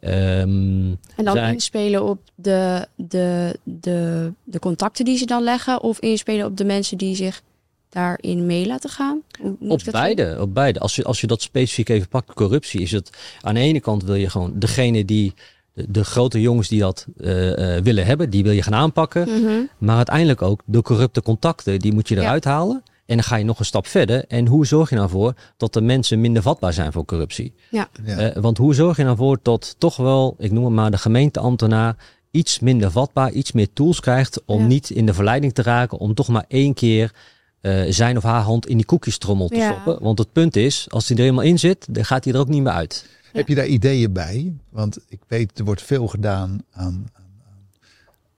[0.00, 5.82] Ehm, En dan Zij- inspelen op de, de, de, de contacten die ze dan leggen,
[5.82, 7.42] of inspelen op de mensen die zich
[7.88, 9.22] daarin mee laten gaan?
[9.68, 10.78] Op beide, op beide.
[10.78, 14.02] Als je, als je dat specifiek even pakt, corruptie, is het aan de ene kant
[14.04, 15.34] wil je gewoon degene die,
[15.72, 19.28] de, grote jongens die dat eh, eh, willen hebben, die wil je gaan aanpakken.
[19.42, 19.60] Mhm.
[19.78, 22.20] Maar uiteindelijk ook de corrupte contacten, die moet je Ja.
[22.22, 22.82] eruit halen.
[23.08, 24.24] En dan ga je nog een stap verder.
[24.26, 27.54] En hoe zorg je nou voor dat de mensen minder vatbaar zijn voor corruptie?
[27.70, 27.88] Ja.
[28.04, 30.98] Eh, want hoe zorg je nou voor dat toch wel, ik noem het maar, de
[30.98, 31.96] gemeenteambtenaar
[32.30, 34.66] iets minder vatbaar, iets meer tools krijgt om Ja.
[34.66, 37.12] niet in de verleiding te raken om toch maar één keer
[37.60, 39.70] eh, zijn of haar hand in die koekjestrommel te Ja.
[39.70, 40.02] stoppen.
[40.04, 42.48] Want het punt is, als hij er eenmaal in zit, dan gaat hij er ook
[42.48, 43.06] niet meer uit.
[43.32, 44.52] Heb je daar ideeën bij?
[44.70, 47.06] Want ik weet, er wordt veel gedaan aan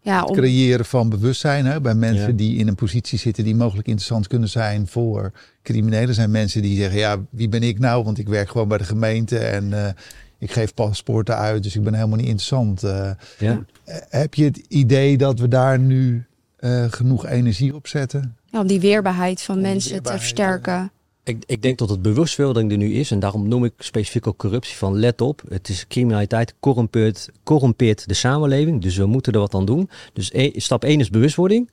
[0.03, 1.67] Ja, het om, creëren van bewustzijn.
[1.67, 1.81] Hè?
[1.81, 2.33] Bij mensen Ja.
[2.37, 5.33] die in een positie zitten die mogelijk interessant kunnen zijn voor
[5.63, 6.09] criminelen.
[6.09, 8.05] Er zijn mensen die zeggen, ja, wie ben ik nou?
[8.05, 9.93] Want ik werk gewoon bij de gemeente en eh,
[10.39, 11.63] ik geef paspoorten uit.
[11.63, 12.83] Dus ik ben helemaal niet interessant.
[12.83, 13.65] Eh, Ja.
[14.09, 16.25] heb je het idee dat we daar nu
[16.57, 18.37] eh, genoeg energie op zetten?
[18.47, 20.91] ja, om die weerbaarheid van Om mensen weerbaarheid, te versterken.
[21.25, 23.11] Ik, ik denk dat het bewustwording er nu is.
[23.11, 25.43] En daarom noem ik specifiek ook corruptie van let op.
[25.49, 28.83] Het is criminaliteit corrumpeert, corrumpeert de samenleving.
[28.83, 29.91] Dus we moeten er wat aan doen.
[30.13, 31.71] Dus e- stap 1 is bewustwording.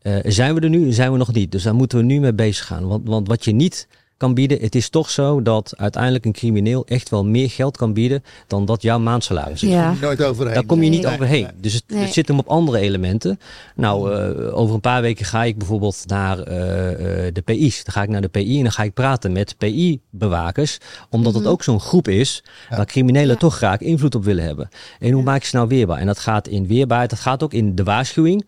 [0.00, 0.92] Eh, zijn we er nu?
[0.92, 1.52] Zijn we nog niet?
[1.52, 2.86] Dus daar moeten we nu mee bezig gaan.
[2.86, 6.86] Want, want wat je niet kan bieden, het is toch zo dat uiteindelijk een crimineel
[6.86, 9.70] echt wel meer geld kan bieden dan dat jouw maandsalaris is.
[9.70, 9.94] Ja.
[10.00, 10.54] Nooit overheen.
[10.54, 11.12] Daar kom je niet Nee.
[11.12, 11.48] overheen.
[11.60, 12.02] Dus het, Nee.
[12.02, 13.38] het zit hem op andere elementen.
[13.74, 17.84] Nou, eh, over een paar weken ga ik bijvoorbeeld naar eh, eh, de PI's.
[17.84, 20.78] Dan ga ik naar de PI en dan ga ik praten met PI-bewakers.
[21.10, 21.52] Omdat het Mhm.
[21.52, 22.76] ook zo'n groep is Ja.
[22.76, 23.36] waar criminelen Ja.
[23.36, 24.68] toch graag invloed op willen hebben.
[25.00, 25.24] En hoe Ja.
[25.30, 25.98] maak je ze nou weerbaar?
[25.98, 28.44] En dat gaat in weerbaarheid, dat gaat ook in de waarschuwing.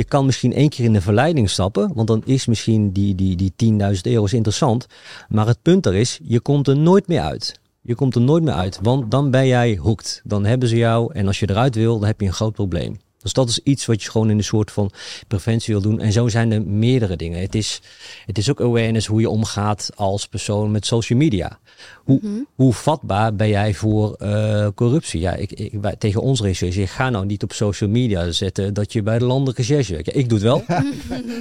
[0.00, 3.36] Je kan misschien één keer in de verleiding stappen, want dan is misschien die, die,
[3.36, 4.86] die 10.000 euro interessant.
[5.28, 7.60] Maar het punt er is, je komt er nooit meer uit.
[7.80, 10.20] Je komt er nooit meer uit, want dan ben jij hoekt.
[10.24, 12.98] Dan hebben ze jou en als je eruit wil, dan heb je een groot probleem.
[13.22, 14.90] Dus dat is iets wat je gewoon in een soort van
[15.28, 16.00] preventie wil doen.
[16.00, 17.40] En zo zijn er meerdere dingen.
[17.40, 17.80] Het is,
[18.26, 21.58] het is ook awareness hoe je omgaat als persoon met social media.
[22.04, 22.32] Hoe, Mhm.
[22.54, 25.20] hoe vatbaar ben jij voor eh, corruptie?
[25.20, 28.92] Ja, ik, ik, wij- tegen ons recherche, ga nou niet op social media zetten dat
[28.92, 30.06] je bij de landelijke recherche werkt.
[30.06, 30.64] Ja, ik doe het wel,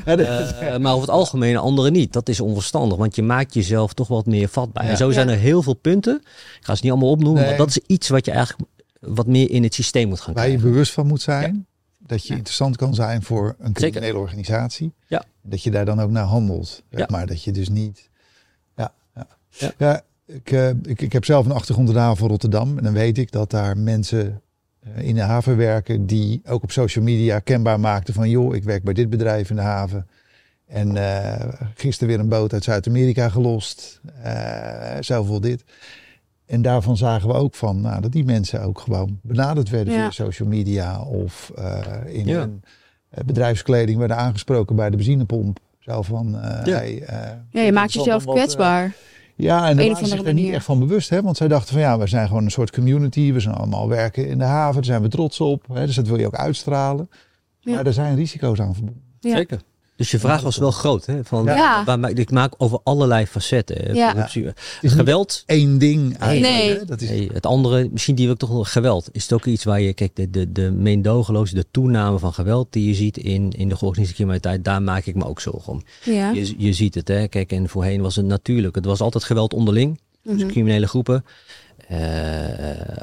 [0.06, 2.14] eh, maar over het algemeen anderen niet.
[2.14, 4.84] Dat is onverstandig, want je maakt jezelf toch wat meer vatbaar.
[4.84, 4.90] Ja.
[4.90, 6.16] En zo zijn er heel veel punten.
[6.60, 7.50] Ik ga ze niet allemaal opnoemen, Nee.
[7.50, 10.44] maar dat is iets wat je eigenlijk wat meer in het systeem moet gaan waar
[10.44, 10.70] je krijgen.
[10.72, 11.66] bewust van moet zijn.
[11.98, 12.36] Dat je Ja.
[12.36, 14.94] interessant kan zijn voor een criminele organisatie.
[15.08, 15.24] Ja.
[15.42, 16.84] Dat je daar dan ook naar handelt.
[16.90, 17.06] zeg Ja.
[17.10, 18.10] Maar dat je dus niet.
[18.76, 18.94] Ja,
[19.78, 20.04] ja.
[20.26, 22.78] Ik, eh, ik, ik heb zelf een achtergrond in de haven van Rotterdam.
[22.78, 24.42] En dan weet ik dat daar mensen
[24.80, 26.06] eh, in de haven werken.
[26.06, 28.30] die ook op social media kenbaar maakten van.
[28.30, 30.08] joh, ik werk bij dit bedrijf in de haven.
[30.68, 34.02] En eh, gisteren weer een boot uit Zuid-Amerika gelost.
[34.24, 35.64] eh zoveel dit.
[36.50, 40.00] En daarvan zagen we ook van nou, dat die mensen ook gewoon benaderd werden Ja.
[40.00, 42.40] via social media of eh, in Ja.
[42.40, 42.64] hun
[43.10, 45.60] eh, bedrijfskleding werden aangesproken bij de benzinepomp.
[45.80, 46.76] Zo van, eh, Ja.
[46.78, 48.96] hey, eh, Ja, je maakt jezelf wat, kwetsbaar.
[49.36, 51.10] ja, en daar waren ze zich er niet echt van bewust.
[51.10, 51.22] Hè?
[51.22, 53.34] Want zij dachten van ja, we zijn gewoon een soort community.
[53.34, 54.74] We zijn allemaal werken in de haven.
[54.76, 55.66] Daar zijn we trots op.
[55.74, 55.86] Hè?
[55.86, 57.10] Dus dat wil je ook uitstralen.
[57.60, 57.74] Ja.
[57.76, 59.04] Maar er zijn risico's aan verbonden.
[59.20, 59.36] Ja.
[59.36, 59.62] Zeker.
[60.00, 61.06] Dus je vraag was wel groot.
[61.06, 61.24] Hè?
[61.24, 61.84] Van, Ja.
[61.84, 63.96] waar ik maak over allerlei facetten.
[63.96, 64.12] Ja.
[64.12, 64.48] Corruptie,
[64.82, 65.44] geweld.
[65.46, 66.54] Eén ding eigenlijk.
[66.54, 66.78] Nee.
[66.78, 66.86] Hè?
[66.86, 69.10] Dat is, Nee, het andere, misschien die wil ik toch wel geweld.
[69.12, 72.68] Is het ook iets waar je, kijk, de, de, de meedogenloze, de toename van geweld
[72.74, 75.82] die je ziet in, in de georganiseerde criminaliteit, daar maak ik me ook zorgen om.
[76.04, 76.32] Ja.
[76.32, 77.28] Je, je ziet het, hè.
[77.28, 80.00] Kijk, en voorheen was het natuurlijk, het was altijd geweld onderling.
[80.24, 80.48] Dus Mhm.
[80.52, 81.26] criminele groepen.
[81.88, 81.98] Eh,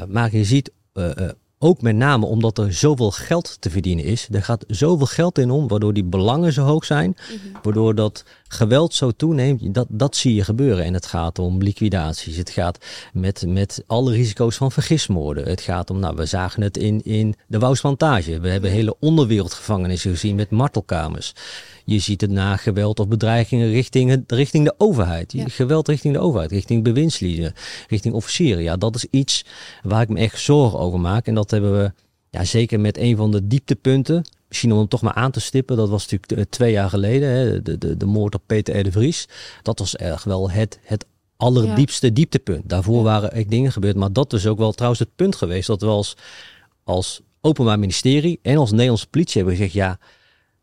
[0.09, 4.29] maar je ziet eh, eh, ook met name omdat er zoveel geld te verdienen is.
[4.33, 7.17] Er gaat zoveel geld in om, waardoor die belangen zo hoog zijn.
[7.29, 7.59] Mhm.
[7.63, 9.75] Waardoor dat geweld zo toeneemt.
[9.75, 10.85] Dat, dat zie je gebeuren.
[10.85, 12.37] En het gaat om liquidaties.
[12.37, 15.49] Het gaat met, met alle risico's van vergismoorden.
[15.49, 18.41] Het gaat om, nou, we zagen het in, in de Wouwsplantage.
[18.41, 21.33] We hebben hele onderwereldgevangenissen gezien met martelkamers.
[21.87, 25.33] Je ziet het na geweld of bedreigingen richting, richting de overheid.
[25.33, 25.45] Ja.
[25.49, 27.53] Geweld richting de overheid, richting bewindslieden,
[27.89, 28.63] richting officieren.
[28.63, 29.45] Ja, dat is iets
[29.83, 31.27] waar ik me echt zorgen over maak.
[31.27, 31.93] En dat hebben we
[32.31, 34.25] ja, zeker met een van de dieptepunten.
[34.49, 35.77] Misschien om hem toch maar aan te stippen.
[35.77, 37.29] Dat was natuurlijk eh, twee jaar geleden.
[37.29, 38.83] Hè, de, de, de moord op Peter R.
[38.83, 39.29] de Vries.
[39.63, 42.69] Dat was echt wel het, het allerdiepste dieptepunt.
[42.69, 43.97] Daarvoor waren echt dingen gebeurd.
[43.97, 45.67] Maar dat is ook wel trouwens het punt geweest.
[45.67, 46.17] Dat we als,
[46.85, 49.75] als Openbaar Ministerie en als Nederlandse politie hebben gezegd...
[49.75, 49.99] ja,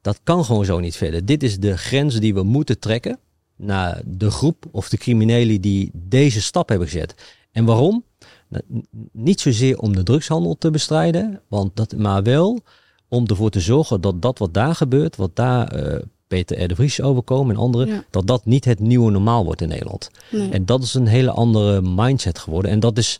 [0.03, 1.25] dat kan gewoon zo niet verder.
[1.25, 3.19] Dit is de grens die we moeten trekken
[3.55, 7.15] naar de groep of de criminelen die deze stap hebben gezet.
[7.51, 8.03] En waarom?
[8.49, 8.63] Nou,
[9.11, 12.59] Niet zozeer om de drugshandel te bestrijden, want dat, maar wel
[13.07, 16.67] om ervoor te zorgen dat dat wat daar gebeurt, wat daar eh, Peter R.
[16.67, 18.03] de Vries overkomen en anderen, Ja.
[18.09, 20.09] dat dat niet het nieuwe normaal wordt in Nederland.
[20.31, 20.49] Nee.
[20.49, 22.71] En dat is een hele andere mindset geworden.
[22.71, 23.19] En dat is,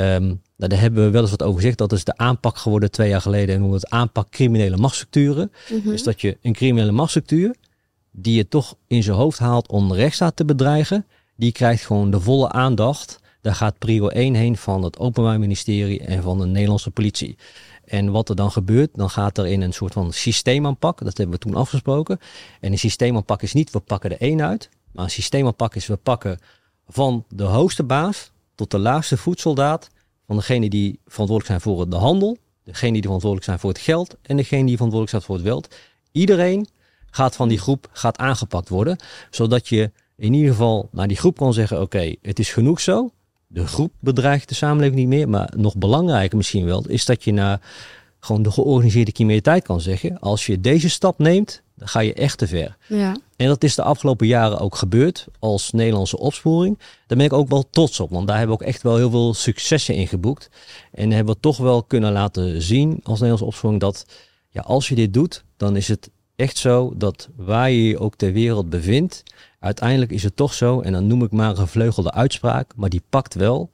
[0.00, 2.90] ehm, nou, daar hebben we wel eens wat over gezegd, dat is de aanpak geworden
[2.90, 3.54] twee jaar geleden.
[3.54, 5.52] En hoe het aanpak criminele machtsstructuren.
[5.70, 5.92] Mhm.
[5.92, 7.54] Is dat je een criminele machtsstructuur,
[8.10, 12.10] die je toch in zijn hoofd haalt om de rechtsstaat te bedreigen, die krijgt gewoon
[12.10, 13.20] de volle aandacht.
[13.40, 17.36] Daar gaat prio 1 heen van het Openbaar Ministerie en van de Nederlandse politie.
[17.84, 21.36] En wat er dan gebeurt, dan gaat er in een soort van systeemaanpak, dat hebben
[21.36, 22.18] we toen afgesproken.
[22.60, 24.68] En een systeemaanpak is niet, we pakken er één uit.
[24.92, 26.38] Maar een systeemaanpak is, we pakken
[26.88, 29.88] van de hoogste baas tot de laagste voedsoldaat,
[30.26, 34.16] van degene die verantwoordelijk zijn voor de handel, degene die verantwoordelijk zijn voor het geld
[34.22, 35.74] en degene die verantwoordelijk zijn voor het geld.
[36.12, 36.68] Iedereen
[37.10, 38.96] gaat van die groep gaat aangepakt worden,
[39.30, 43.10] zodat je in ieder geval naar die groep kan zeggen: oké, het is genoeg zo.
[43.46, 47.32] De groep bedreigt de samenleving niet meer, maar nog belangrijker misschien wel is dat je
[47.32, 47.60] naar
[48.20, 52.38] gewoon de georganiseerde criminaliteit kan zeggen: als je deze stap neemt, dan ga je echt
[52.38, 52.76] te ver.
[52.88, 53.16] Ja.
[53.36, 56.78] En dat is de afgelopen jaren ook gebeurd als Nederlandse opsporing.
[56.78, 59.10] Daar ben ik ook wel trots op, want daar hebben we ook echt wel heel
[59.10, 60.50] veel successen in geboekt.
[60.92, 64.06] En hebben we toch wel kunnen laten zien als Nederlandse opsporing dat
[64.50, 68.16] ja, als je dit doet, dan is het echt zo dat waar je je ook
[68.16, 69.22] ter wereld bevindt,
[69.58, 73.02] uiteindelijk is het toch zo, en dan noem ik maar een gevleugelde uitspraak, maar die
[73.08, 73.70] pakt wel.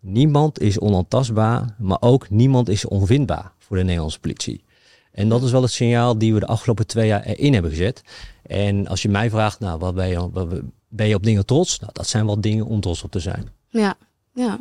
[0.00, 4.64] Niemand is onaantastbaar, maar ook niemand is onvindbaar voor de Nederlandse politie.
[5.12, 8.02] En dat is wel het signaal die we de afgelopen twee jaar erin hebben gezet.
[8.42, 10.48] En als je mij vraagt, nou, wat ben je, wat
[10.88, 11.78] ben je op dingen trots?
[11.80, 13.48] Nou, dat zijn wel dingen om trots op te zijn.
[13.68, 13.94] Ja,
[14.34, 14.58] ja.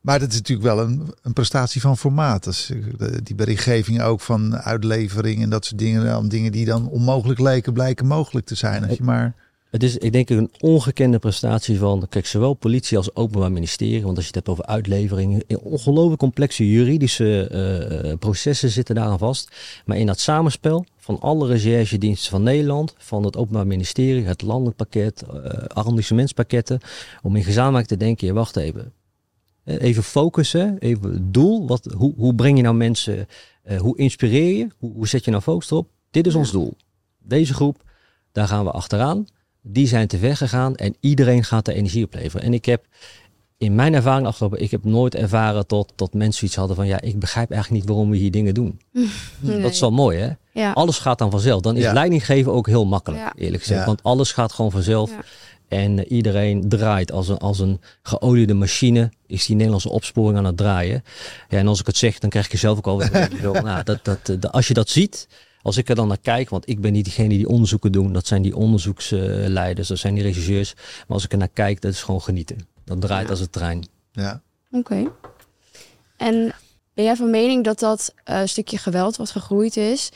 [0.00, 2.44] Maar dat is natuurlijk wel een, een prestatie van formaat.
[2.44, 2.72] Dus
[3.22, 6.28] die berichtgeving ook van uitlevering en dat soort dingen.
[6.28, 8.88] Dingen die dan onmogelijk lijken, blijken mogelijk te zijn.
[8.88, 9.34] Als je maar...
[9.70, 14.02] Het is, ik denk, een ongekende prestatie van, kijk, zowel politie als openbaar ministerie.
[14.02, 17.50] Want als je het hebt over uitleveringen, ongelooflijk complexe juridische
[18.04, 19.50] uh, processen zitten daaraan vast.
[19.84, 24.76] Maar in dat samenspel van alle recherchediensten van Nederland, van het openbaar ministerie, het landelijk
[24.76, 26.80] pakket, uh, arrondissementspakketten,
[27.22, 28.92] om in gezamenlijk te denken, je wacht even.
[29.64, 31.66] Even focussen, even doel.
[31.66, 33.26] Wat, hoe, hoe breng je nou mensen,
[33.70, 35.88] uh, hoe inspireer je, hoe, hoe zet je nou focus erop?
[36.10, 36.76] Dit is ons doel.
[37.18, 37.82] Deze groep,
[38.32, 39.26] daar gaan we achteraan
[39.62, 42.46] die zijn te ver gegaan en iedereen gaat de energie opleveren.
[42.46, 42.84] En ik heb
[43.58, 47.00] in mijn ervaring afgelopen, ik heb nooit ervaren tot, tot mensen iets hadden van ja,
[47.00, 48.80] ik begrijp eigenlijk niet waarom we hier dingen doen.
[49.62, 50.30] Dat is wel mooi hè?
[50.52, 50.72] Ja.
[50.72, 51.60] Alles gaat dan vanzelf.
[51.62, 51.92] Dan is Ja.
[51.92, 53.32] leiding geven ook heel makkelijk, Ja.
[53.36, 53.80] eerlijk gezegd.
[53.80, 53.86] Ja.
[53.86, 55.10] Want alles gaat gewoon vanzelf.
[55.10, 55.20] Ja.
[55.68, 59.10] En iedereen draait als een, als een geoliede machine.
[59.26, 61.04] Is die Nederlandse opsporing aan het draaien.
[61.48, 63.28] Ja, en als ik het zeg, dan krijg ik er zelf ook alweer.
[63.62, 65.28] nou, dat, dat, als je dat ziet,
[65.68, 68.12] als ik er dan naar kijk, want ik ben niet diegene die onderzoeken doen.
[68.12, 70.74] Dat zijn die onderzoeksleiders, dat zijn die regisseurs.
[70.76, 72.58] Maar als ik er naar kijk, dat is gewoon genieten.
[72.84, 73.30] Dat draait Ja.
[73.30, 73.86] als een trein.
[74.12, 74.42] Ja.
[74.70, 75.10] Oké.
[76.16, 76.52] En
[76.94, 80.10] ben jij van mening dat dat eh, stukje geweld wat gegroeid is,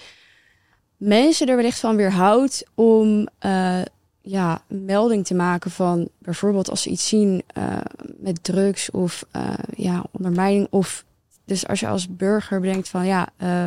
[0.97, 3.83] mensen er wellicht van weerhoudt om eh,
[4.21, 7.79] ja, een melding te maken van bijvoorbeeld als ze iets zien eh,
[8.19, 10.67] met drugs of eh, ja, ondermijning.
[10.71, 11.05] Of
[11.45, 13.67] dus als je als burger bedenkt van ja, eh,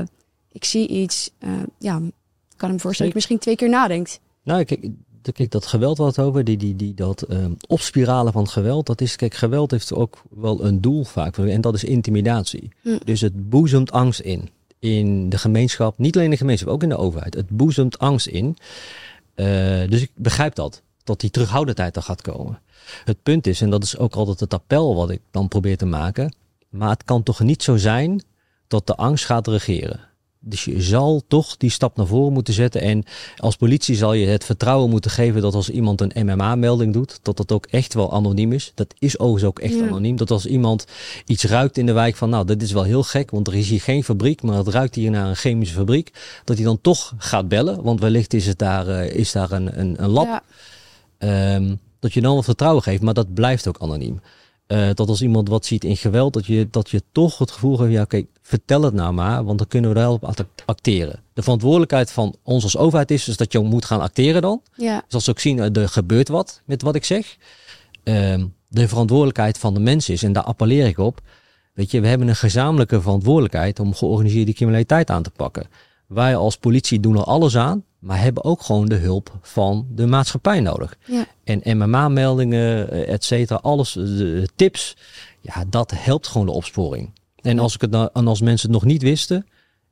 [0.56, 4.20] ik zie iets, eh, ja, ik kan hem voorstellen dat je misschien twee keer nadenkt.
[4.44, 4.90] Nou, kijk,
[5.22, 9.16] kijk dat geweld wat over, die, die, die, dat ehm, opspiralen van geweld, dat is,
[9.16, 11.38] kijk, geweld heeft ook wel een doel vaak.
[11.38, 12.70] En dat is intimidatie.
[12.82, 12.98] Hm.
[13.04, 14.50] Dus het boezemt angst in.
[14.80, 17.34] In de gemeenschap, niet alleen in de gemeenschap, ook in de overheid.
[17.34, 18.58] Het boezemt angst in.
[19.34, 19.46] Eh,
[19.90, 22.62] dus ik begrijp dat, dat die terughoudendheid er gaat komen.
[23.06, 25.86] Het punt is, en dat is ook altijd het appel wat ik dan probeer te
[25.86, 26.36] maken,
[26.70, 28.24] maar het kan toch niet zo zijn
[28.68, 30.00] dat de angst gaat regeren.
[30.48, 32.82] Dus je zal toch die stap naar voren moeten zetten.
[32.82, 33.04] En
[33.38, 37.38] als politie zal je het vertrouwen moeten geven dat als iemand een MMA-melding doet, dat
[37.38, 38.72] dat ook echt wel anoniem is.
[38.76, 39.86] Dat is overigens ook echt Ja.
[39.88, 40.16] anoniem.
[40.16, 40.86] Dat als iemand
[41.26, 43.70] iets ruikt in de wijk van, nou, dit is wel heel gek, want er is
[43.70, 46.12] hier geen fabriek, maar het ruikt hier naar een chemische fabriek,
[46.44, 49.80] dat hij dan toch gaat bellen, want wellicht is het daar, eh, is daar een,
[49.80, 50.44] een, een lab Ja,
[51.18, 54.20] Ehm, dat je dan wat vertrouwen geeft, maar dat blijft ook anoniem.
[54.68, 57.78] Eh, dat als iemand wat ziet in geweld, dat je, dat je toch het gevoel
[57.78, 61.20] geeft, ja oké, vertel het nou maar, want dan kunnen we daar op act- acteren.
[61.34, 64.62] De verantwoordelijkheid van ons als overheid is dus dat je moet gaan acteren dan.
[64.76, 67.38] ja, Dus als ze ook zien, eh, er gebeurt wat met wat ik zeg.
[68.04, 71.22] Ehm, de verantwoordelijkheid van de mens is, en daar appelleer ik op,
[71.74, 75.68] weet je, we hebben een gezamenlijke verantwoordelijkheid om georganiseerde criminaliteit aan te pakken.
[76.08, 80.06] Wij als politie doen er alles aan, maar hebben ook gewoon de hulp van de
[80.06, 80.98] maatschappij nodig.
[81.06, 81.26] ja.
[81.44, 84.98] En MMA-meldingen, eh, et cetera, alles, eh, de tips,
[85.42, 87.14] ja, dat helpt gewoon de opsporing.
[87.42, 89.46] En als, ik het en als mensen het nog niet wisten,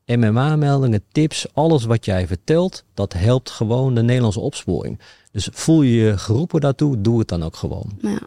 [0.06, 5.00] MMA-meldingen, tips, alles wat jij vertelt, dat helpt gewoon de Nederlandse opsporing.
[5.32, 7.92] Dus voel je je geroepen daartoe, doe het dan ook gewoon.
[8.02, 8.20] Ja.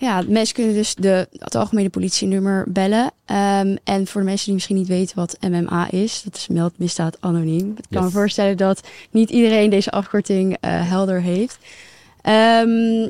[0.00, 3.10] Ja, mensen kunnen dus de, het algemene politienummer bellen.
[3.24, 7.16] Ehm, en voor de mensen die misschien niet weten wat MMA is, dat is meldmisdaad
[7.20, 7.70] anoniem.
[7.76, 11.58] Ik kan me voorstellen dat niet iedereen deze afkorting eh, helder heeft.
[12.22, 13.08] Ehm,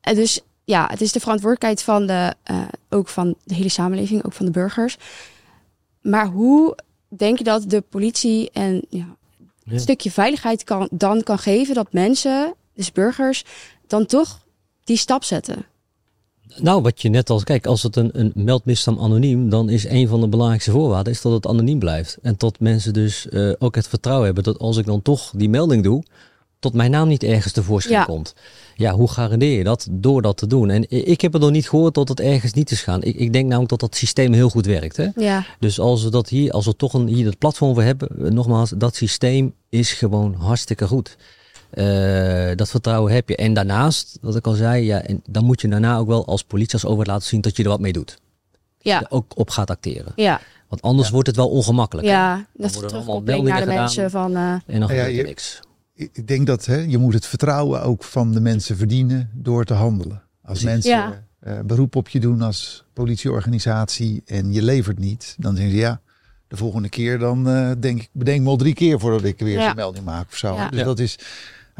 [0.00, 4.24] en dus ja, het is de verantwoordelijkheid van de, eh, ook van de hele samenleving,
[4.24, 4.96] ook van de burgers.
[6.00, 6.76] Maar hoe
[7.08, 9.06] denk je dat de politie en ja,
[9.64, 9.72] Ja.
[9.72, 13.44] een stukje veiligheid kan, dan kan geven dat mensen, dus burgers,
[13.86, 14.44] dan toch
[14.84, 15.66] die stap zetten?
[16.58, 20.08] Nou, wat je net al, kijk, als het een, een meldmisstand anoniem, dan is een
[20.08, 22.18] van de belangrijkste voorwaarden is dat het anoniem blijft.
[22.22, 25.48] En tot mensen dus eh, ook het vertrouwen hebben dat als ik dan toch die
[25.48, 26.02] melding doe,
[26.58, 28.04] tot mijn naam niet ergens tevoorschijn Ja.
[28.04, 28.34] komt.
[28.74, 29.88] Ja, hoe garandeer je dat?
[29.90, 30.70] Door dat te doen.
[30.70, 33.02] En ik heb het nog niet gehoord dat het ergens niet is gaan.
[33.02, 34.96] Ik, ik denk namelijk dat dat systeem heel goed werkt.
[34.96, 35.08] Hè?
[35.16, 38.08] Ja, Dus als we dat hier, als we toch een, hier het platform voor hebben,
[38.08, 41.16] eh, nogmaals, dat systeem is gewoon hartstikke goed.
[41.72, 43.36] Eh, dat vertrouwen heb je.
[43.36, 46.44] En daarnaast, wat ik al zei, ja, en dan moet je daarna ook wel als
[46.44, 48.18] politie, als overheid laten zien dat je er wat mee doet.
[48.78, 50.12] ja, ook op gaat acteren.
[50.16, 50.40] ja.
[50.68, 51.12] Want anders Ja.
[51.12, 52.06] wordt het wel ongemakkelijk.
[52.06, 52.12] hè?
[52.12, 52.46] ja.
[52.54, 54.36] Dat is terugkoppeling naar de meldingen mensen van...
[54.36, 55.60] eh, En dan Ja, je- niks.
[55.94, 59.64] Ik ik denk dat hè, je moet het vertrouwen ook van de mensen verdienen door
[59.64, 60.22] te handelen.
[60.44, 60.64] Als Precies.
[60.64, 61.24] mensen Ja.
[61.40, 66.00] eh, beroep op je doen als politieorganisatie en je levert niet, dan zeggen ze ja,
[66.48, 69.58] de volgende keer dan eh, denk ik, bedenk me al drie keer voordat ik weer
[69.58, 69.66] Ja.
[69.66, 70.54] zo'n melding maak of zo.
[70.54, 70.68] Ja.
[70.68, 70.84] Dus Ja.
[70.84, 71.18] dat is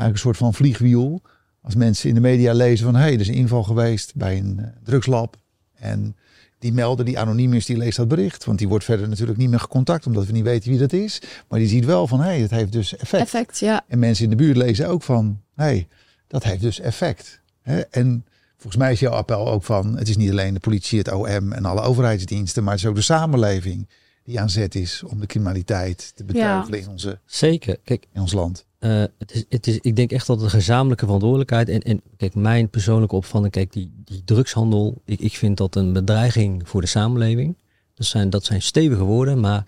[0.02, 1.22] eigenlijk een soort van vliegwiel.
[1.62, 4.38] Als mensen in de media lezen van hé, hey, er is een inval geweest bij
[4.38, 5.36] een eh, drugslab
[5.74, 6.16] en
[6.58, 8.44] die melder die anoniem is, die leest dat bericht.
[8.44, 11.22] Want die wordt verder natuurlijk niet meer gecontact, omdat we niet weten wie dat is.
[11.48, 13.22] Maar die ziet wel van, hé, hey, het heeft dus effect.
[13.22, 13.84] effect, ja.
[13.88, 15.88] En mensen in de buurt lezen ook van, hé, hey,
[16.26, 17.40] dat heeft dus effect.
[17.62, 17.80] Hè?
[17.80, 21.12] En volgens mij is jouw appel ook van, het is niet alleen de politie, het
[21.12, 23.88] OM en alle overheidsdiensten, maar het is ook de samenleving
[24.24, 27.78] die aan zet is om de criminaliteit te beteugelen in, onze, Zeker.
[27.84, 28.66] Kijk, in ons land.
[28.82, 32.00] Eh, het is, het is, ik denk echt dat het een gezamenlijke verantwoordelijkheid en, en
[32.16, 36.80] kijk, mijn persoonlijke opvatting, kijk, die, die drugshandel, ik, ik vind dat een bedreiging voor
[36.80, 37.56] de samenleving.
[37.94, 39.64] Dat zijn, dat zijn stevige woorden, maar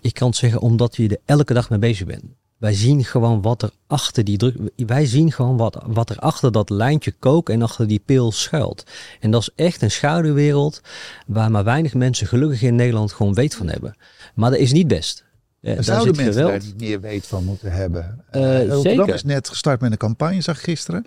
[0.00, 2.24] ik kan het zeggen omdat je er elke dag mee bezig bent.
[2.58, 6.52] Wij zien gewoon wat er achter die druk, wij zien gewoon wat, wat er achter
[6.52, 8.84] dat lijntje kook en achter die pil schuilt.
[9.20, 10.80] En dat is echt een schaduwwereld
[11.26, 13.96] waar maar weinig mensen gelukkig in Nederland gewoon weet van hebben.
[14.34, 15.24] Maar dat is niet best.
[15.60, 16.50] Daar zouden mensen geweld.
[16.50, 18.24] daar niet meer weet van moeten hebben?
[18.30, 19.14] Eh, Rotterdam zeker.
[19.14, 21.06] is net gestart met een campagne, zag ik gisteren,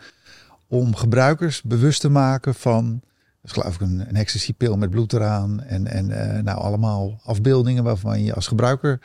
[0.67, 3.01] om gebruikers bewust te maken van,
[3.41, 7.19] dat is geloof ik een, een ecstasy-pil met bloed eraan en, en eh, nou allemaal
[7.23, 8.99] afbeeldingen waarvan je als gebruiker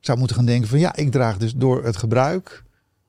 [0.00, 2.62] zou moeten gaan denken van ja, ik draag dus door het gebruik,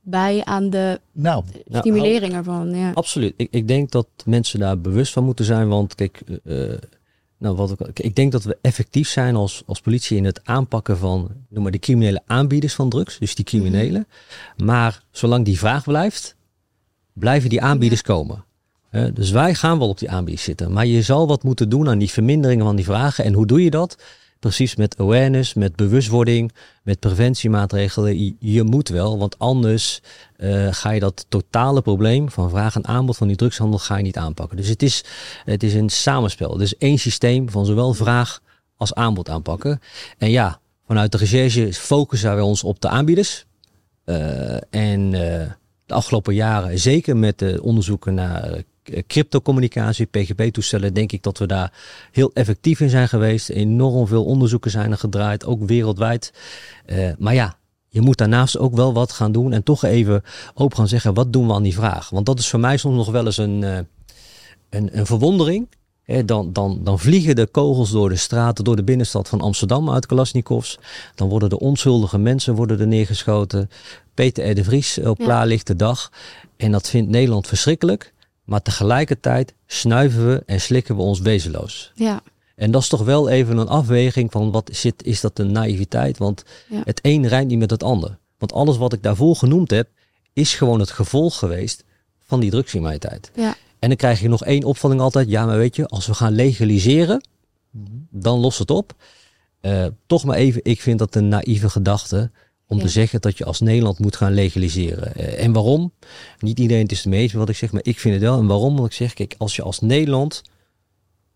[0.06, 2.92] Bij aan de nou, Ja, stimulering ervan, ja.
[2.94, 3.34] Absoluut.
[3.38, 5.68] Ik, ik denk dat mensen daar bewust van moeten zijn.
[5.68, 6.22] Want kijk,
[7.44, 10.98] nou, wat ik, ik denk dat we effectief zijn als, als politie in het aanpakken
[10.98, 13.18] van noem maar, de criminele aanbieders van drugs.
[13.18, 14.08] Dus die criminelen.
[14.58, 16.36] Maar zolang die vraag blijft,
[17.14, 18.46] blijven die aanbieders komen.
[19.14, 20.72] Dus wij gaan wel op die aanbieders zitten.
[20.72, 23.24] Maar je zal wat moeten doen aan die verminderingen van die vragen.
[23.24, 23.98] En hoe doe je dat?
[24.44, 26.52] Precies met awareness, met bewustwording,
[26.84, 28.36] met preventiemaatregelen.
[28.40, 30.02] Je, moet wel, want anders
[30.36, 34.04] eh, ga je dat totale probleem van vraag en aanbod van die drugshandel ga je
[34.04, 34.58] niet aanpakken.
[34.58, 35.04] Dus het is,
[35.46, 36.58] het is een samenspel.
[36.58, 38.42] Dus één systeem van zowel vraag
[38.78, 39.80] als aanbod aanpakken.
[40.18, 43.46] En ja, vanuit de recherche focussen wij ons op de aanbieders.
[44.04, 45.52] Eh, en eh,
[45.86, 48.64] de afgelopen jaren, zeker met de onderzoeken naar
[49.08, 51.74] cryptocommunicatie, PGP-toestellen, denk ik dat we daar
[52.12, 53.50] heel effectief in zijn geweest.
[53.50, 56.34] Enorm veel onderzoeken zijn er gedraaid, ook wereldwijd.
[56.86, 60.78] Eh, maar ja, je moet daarnaast ook wel wat gaan doen en toch even open
[60.78, 62.10] gaan zeggen, wat doen we aan die vraag?
[62.10, 63.78] Want dat is voor mij soms nog wel eens een, eh,
[64.70, 65.68] een, een verwondering.
[66.26, 70.06] Dan, dan, dan vliegen de kogels door de straten, door de binnenstad van Amsterdam uit
[70.06, 70.80] Kalasnikovs.
[71.16, 73.70] Dan worden de onschuldige mensen worden er neergeschoten.
[74.14, 74.54] Peter R.
[74.56, 75.26] de Vries op Ja.
[75.26, 76.12] klaarlichte dag.
[76.58, 78.13] En dat vindt Nederland verschrikkelijk.
[78.44, 81.92] Maar tegelijkertijd snuiven we en slikken we ons wezenloos.
[81.96, 82.22] Ja,
[82.56, 86.18] En dat is toch wel even een afweging van wat zit, is dat een naïviteit?
[86.18, 86.82] Want Ja.
[86.86, 88.18] het een rijdt niet met het ander.
[88.38, 89.90] Want alles wat ik daarvoor genoemd heb,
[90.34, 91.84] is gewoon het gevolg geweest
[92.20, 93.32] van die drugscriminaliteit.
[93.36, 95.30] ja, En dan krijg je nog één opvatting altijd.
[95.30, 97.28] Ja, maar weet je, als we gaan legaliseren,
[98.10, 98.94] dan lost het op.
[99.62, 102.32] Eh, toch maar even, ik vind dat een naïeve gedachte
[102.74, 102.86] om Ja.
[102.86, 105.16] te zeggen dat je als Nederland moet gaan legaliseren.
[105.16, 105.92] Eh, en waarom?
[106.40, 108.40] Niet iedereen is het mee eens met wat ik zeg, maar ik vind het wel.
[108.40, 108.76] En waarom?
[108.76, 110.42] Want ik zeg, kijk, als je als Nederland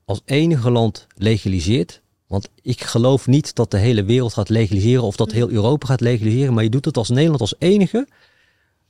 [0.06, 5.15] als enige land legaliseert, want ik geloof niet dat de hele wereld gaat legaliseren of
[5.15, 8.08] dat heel Europa gaat legaliseren, maar je doet het als Nederland als enige,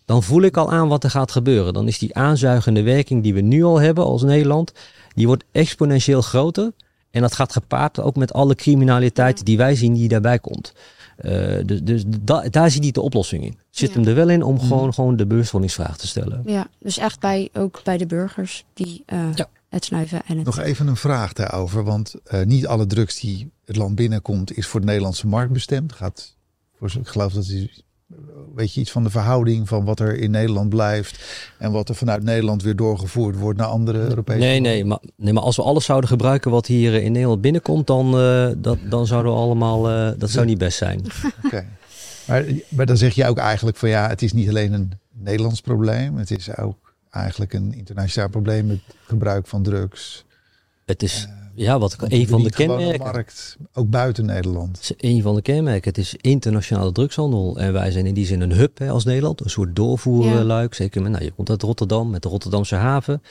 [0.05, 1.73] dan voel ik al aan wat er gaat gebeuren.
[1.73, 4.71] Dan is die aanzuigende werking die we nu al hebben als Nederland,
[5.15, 6.71] die wordt exponentieel groter.
[7.17, 10.73] En dat gaat gepaard ook met alle criminaliteit die wij zien die daarbij komt.
[11.17, 13.57] Eh, dus dus da- daar zie ik de oplossing in.
[13.69, 13.95] Zit Ja.
[13.99, 14.65] hem er wel in om Mhm.
[14.65, 16.41] gewoon, gewoon de bewustwordingsvraag te stellen.
[16.45, 16.67] ja.
[16.79, 19.49] Dus echt bij, ook bij de burgers die eh, Ja.
[19.69, 20.45] het snuiven en het...
[20.45, 24.67] Nog even een vraag daarover, want eh, niet alle drugs die het land binnenkomt is
[24.67, 25.93] voor de Nederlandse markt bestemd.
[25.93, 26.35] Gaat
[26.79, 27.83] voor, ik geloof dat is,
[28.55, 31.19] weet je iets van de verhouding van wat er in Nederland blijft
[31.57, 34.71] en wat er vanuit Nederland weer doorgevoerd wordt naar andere Europese Nee, landen?
[34.71, 37.87] nee maar, nee, maar als we alles zouden gebruiken wat hier eh, in Nederland binnenkomt,
[37.87, 41.01] dan, eh, dat, dan zouden we allemaal, eh, dat zou niet best zijn.
[41.45, 41.65] Oké.
[42.27, 45.61] Maar, maar dan zeg je ook eigenlijk van ja, het is niet alleen een Nederlands
[45.61, 50.25] probleem, het is ook eigenlijk een internationaal probleem met gebruik van drugs.
[50.85, 51.27] Het is,
[51.57, 52.99] Ja, wat Want een van de kenmerken.
[52.99, 54.91] markt, ook buiten Nederland.
[54.97, 55.89] Een van de kenmerken.
[55.89, 57.57] Het is internationale drugshandel.
[57.57, 59.41] En wij zijn in die zin een hub hè, als Nederland.
[59.43, 60.73] Een soort doorvoerluik.
[60.73, 63.21] Zeker met, nou, je komt uit Rotterdam met de Rotterdamse haven.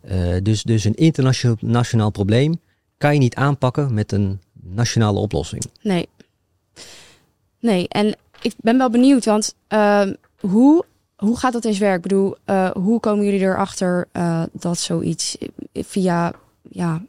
[0.00, 2.60] Eh, dus, dus een internationaal nationaal probleem
[2.96, 5.64] kan je niet aanpakken met een nationale oplossing.
[5.82, 6.08] Nee.
[7.60, 10.84] Nee, en ik ben wel benieuwd, want ehm, hoe,
[11.16, 11.96] hoe gaat dat in zijn werk?
[11.96, 15.36] Ik bedoel, eh, hoe komen jullie erachter eh dat zoiets
[15.72, 16.32] via
[16.70, 17.02] ja,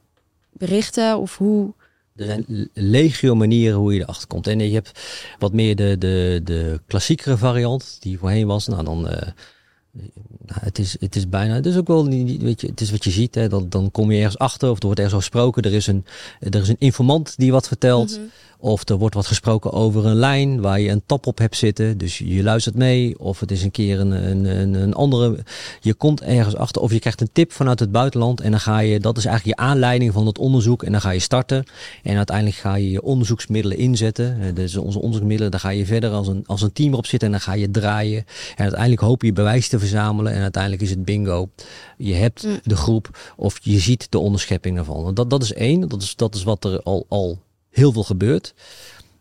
[0.59, 1.73] berichten of hoe?
[2.15, 4.47] Er zijn legio manieren hoe je erachter komt.
[4.47, 4.99] En je hebt
[5.39, 8.67] wat meer de, de, de klassiekere variant die voorheen was.
[8.67, 9.07] Nou, dan.
[9.07, 9.27] eh,
[10.45, 11.53] nou, het, is, het is bijna.
[11.53, 12.05] Het is ook wel.
[12.05, 13.35] niet- Weet je, het is wat je ziet.
[13.35, 14.69] Hè, dan, dan kom je ergens achter.
[14.69, 15.63] Of er wordt ergens over gesproken.
[15.63, 16.05] Er is, een,
[16.39, 18.11] er is een informant die wat vertelt.
[18.11, 18.25] Mhm.
[18.61, 21.97] Of er wordt wat gesproken over een lijn waar je een tap op hebt zitten.
[21.97, 23.19] Dus je luistert mee.
[23.19, 25.37] Of het is een keer een, een, een, andere.
[25.81, 26.81] Je komt ergens achter.
[26.81, 28.41] Of je krijgt een tip vanuit het buitenland.
[28.41, 28.99] En dan ga je.
[28.99, 30.83] Dat is eigenlijk je aanleiding van het onderzoek.
[30.83, 31.65] En dan ga je starten.
[32.03, 34.55] En uiteindelijk ga je je onderzoeksmiddelen inzetten.
[34.55, 35.51] Dus onze onderzoeksmiddelen.
[35.51, 37.27] Daar ga je verder als een, als een team erop zitten.
[37.27, 38.25] En dan ga je draaien.
[38.55, 40.33] En uiteindelijk hoop je bewijs te verzamelen.
[40.33, 41.49] En uiteindelijk is het bingo.
[41.97, 42.59] Je hebt Mm.
[42.63, 43.33] de groep.
[43.35, 45.13] Of je ziet de onderschepping daarvan.
[45.13, 45.87] Dat, dat is één.
[45.89, 47.39] Dat is, dat is wat er al, al
[47.71, 48.53] heel veel gebeurt.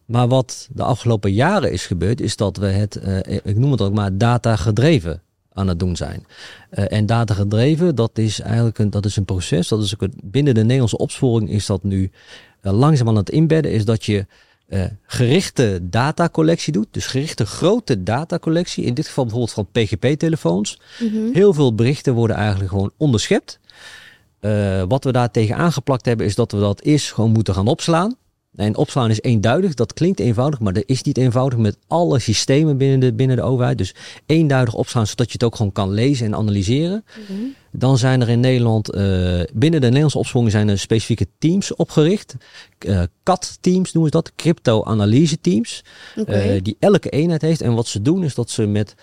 [0.05, 3.81] Maar wat de afgelopen jaren is gebeurd, is dat we het, eh, ik noem het
[3.81, 5.23] ook maar, data gedreven
[5.53, 6.27] aan het doen zijn.
[6.71, 9.69] Eh, en data gedreven, dat is eigenlijk een, dat is een proces.
[9.69, 12.11] Dat is ook een- binnen de Nederlandse opsporing is dat nu
[12.61, 14.27] eh, langzaam aan het inbedden, is dat je
[14.69, 16.87] eh, gerichte datacollectie doet.
[16.91, 18.85] Dus gerichte grote datacollectie.
[18.85, 20.81] In dit geval bijvoorbeeld van PGP-telefoons.
[21.01, 21.33] Mhm.
[21.33, 23.59] Heel veel berichten worden eigenlijk gewoon onderschept.
[24.89, 28.17] Wat we daar tegen aangeplakt hebben, is dat we dat eerst gewoon moeten gaan opslaan.
[28.55, 32.77] En opslaan is eenduidig, dat klinkt eenvoudig, maar dat is niet eenvoudig met alle systemen
[32.77, 33.79] binnen de, binnen de overheid.
[33.79, 33.95] Dus
[34.27, 37.05] eenduidig opslaan, zodat je het ook gewoon kan lezen en analyseren.
[37.29, 37.39] Mhm.
[37.73, 39.01] Dan zijn er in Nederland, eh,
[39.53, 42.35] binnen de Nederlandse opsporing zijn er specifieke teams opgericht.
[42.79, 45.85] Eh CAT-teams noemen ze dat, crypto-analyse-teams.
[46.27, 47.61] Eh, die elke eenheid heeft.
[47.61, 48.95] En wat ze doen is dat ze met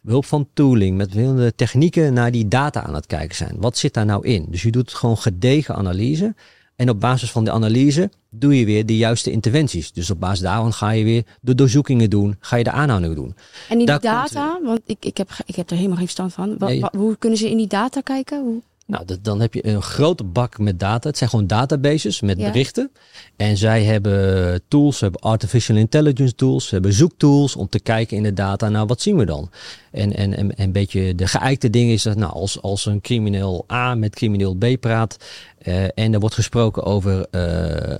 [0.00, 3.56] behulp van tooling, met verschillende technieken naar die data aan het kijken zijn.
[3.58, 4.46] Wat zit daar nou in?
[4.48, 6.34] Dus je doet gewoon gedegen analyse.
[6.82, 9.92] En op basis van de analyse doe je weer de juiste interventies.
[9.92, 13.34] Dus op basis daarvan ga je weer de doorzoekingen doen, ga je de aanhoudingen doen.
[13.68, 16.32] en die daar komt- data, want ik, ik, heb, ik heb er helemaal geen verstand
[16.32, 16.56] van.
[16.58, 16.84] Nee.
[16.96, 18.42] hoe kunnen ze in die data kijken?
[18.42, 18.62] Hoe?
[18.92, 21.08] Nou, dat, dan heb je een grote bak met data.
[21.08, 22.50] Het zijn gewoon databases met Ja.
[22.50, 22.90] berichten.
[23.36, 28.16] En zij hebben tools, ze hebben artificial intelligence tools, ze hebben zoektools om te kijken
[28.16, 28.68] in de data.
[28.68, 29.50] Nou, wat zien we dan?
[29.90, 33.64] En, en, en een beetje de geëikte ding is dat nou, als, als een crimineel
[33.72, 35.16] A met crimineel B praat
[35.58, 37.98] eh, en er wordt gesproken over eh, eh,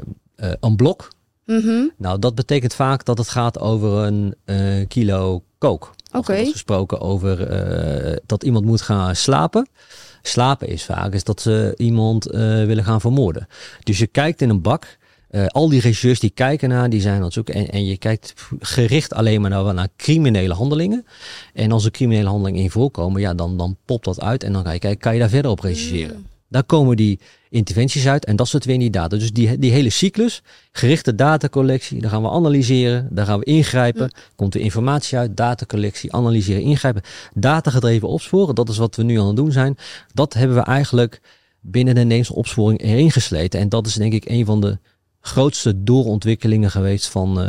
[0.61, 1.09] een blok.
[1.47, 1.87] Mhm.
[1.97, 4.35] Nou, dat betekent vaak dat het gaat over een
[4.89, 5.95] kilo kook.
[6.13, 6.45] Oké.
[6.45, 7.37] gesproken over
[8.27, 9.69] dat iemand moet gaan slapen.
[10.23, 13.47] Slapen is vaak is dat ze iemand eh, willen gaan vermoorden.
[13.83, 14.99] Dus je kijkt in een bak.
[15.31, 17.55] eh, al die regisseurs die kijken naar, die zijn aan het zoeken.
[17.55, 21.07] En, en je kijkt gericht alleen maar naar, naar criminele handelingen.
[21.55, 24.45] En als er criminele handelingen in voorkomen, ja, dan, dan popt dat uit.
[24.45, 26.27] En dan ga je kijken, kan je daar verder op reageren?
[26.53, 29.17] Daar komen die interventies uit en dat zit weer in die data.
[29.17, 30.43] Dus die, die hele cyclus,
[30.73, 34.13] gerichte datacollectie, daar gaan we analyseren, daar gaan we ingrijpen.
[34.37, 37.03] Komt er informatie uit, datacollectie, analyseren, ingrijpen.
[37.35, 39.77] Datagedreven opsporen, dat is wat we nu aan het doen zijn.
[40.15, 41.21] Dat hebben we eigenlijk
[41.61, 43.61] binnen de Nederlandse opsporing erin gesleten.
[43.61, 44.79] En dat is denk ik een van de
[45.21, 47.45] grootste doorontwikkelingen geweest van eh,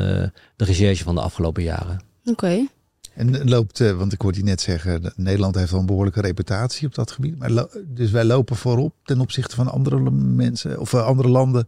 [0.55, 2.01] de recherche van de afgelopen jaren.
[2.25, 2.67] Oké.
[3.15, 6.87] En loopt, eh, want ik hoorde je net zeggen, Nederland heeft wel een behoorlijke reputatie
[6.87, 7.37] op dat gebied.
[7.37, 11.67] Maar dus wij lopen voorop ten opzichte van andere mensen of eh, andere landen.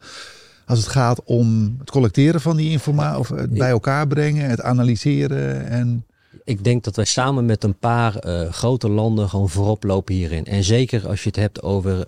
[0.66, 4.62] Als het gaat om het collecteren van die informatie, of het bij elkaar brengen, het
[4.62, 5.68] analyseren.
[5.68, 6.06] En
[6.44, 10.46] Ik denk dat wij samen met een paar eh, grote landen gewoon voorop lopen hierin.
[10.46, 12.08] En zeker als je het hebt over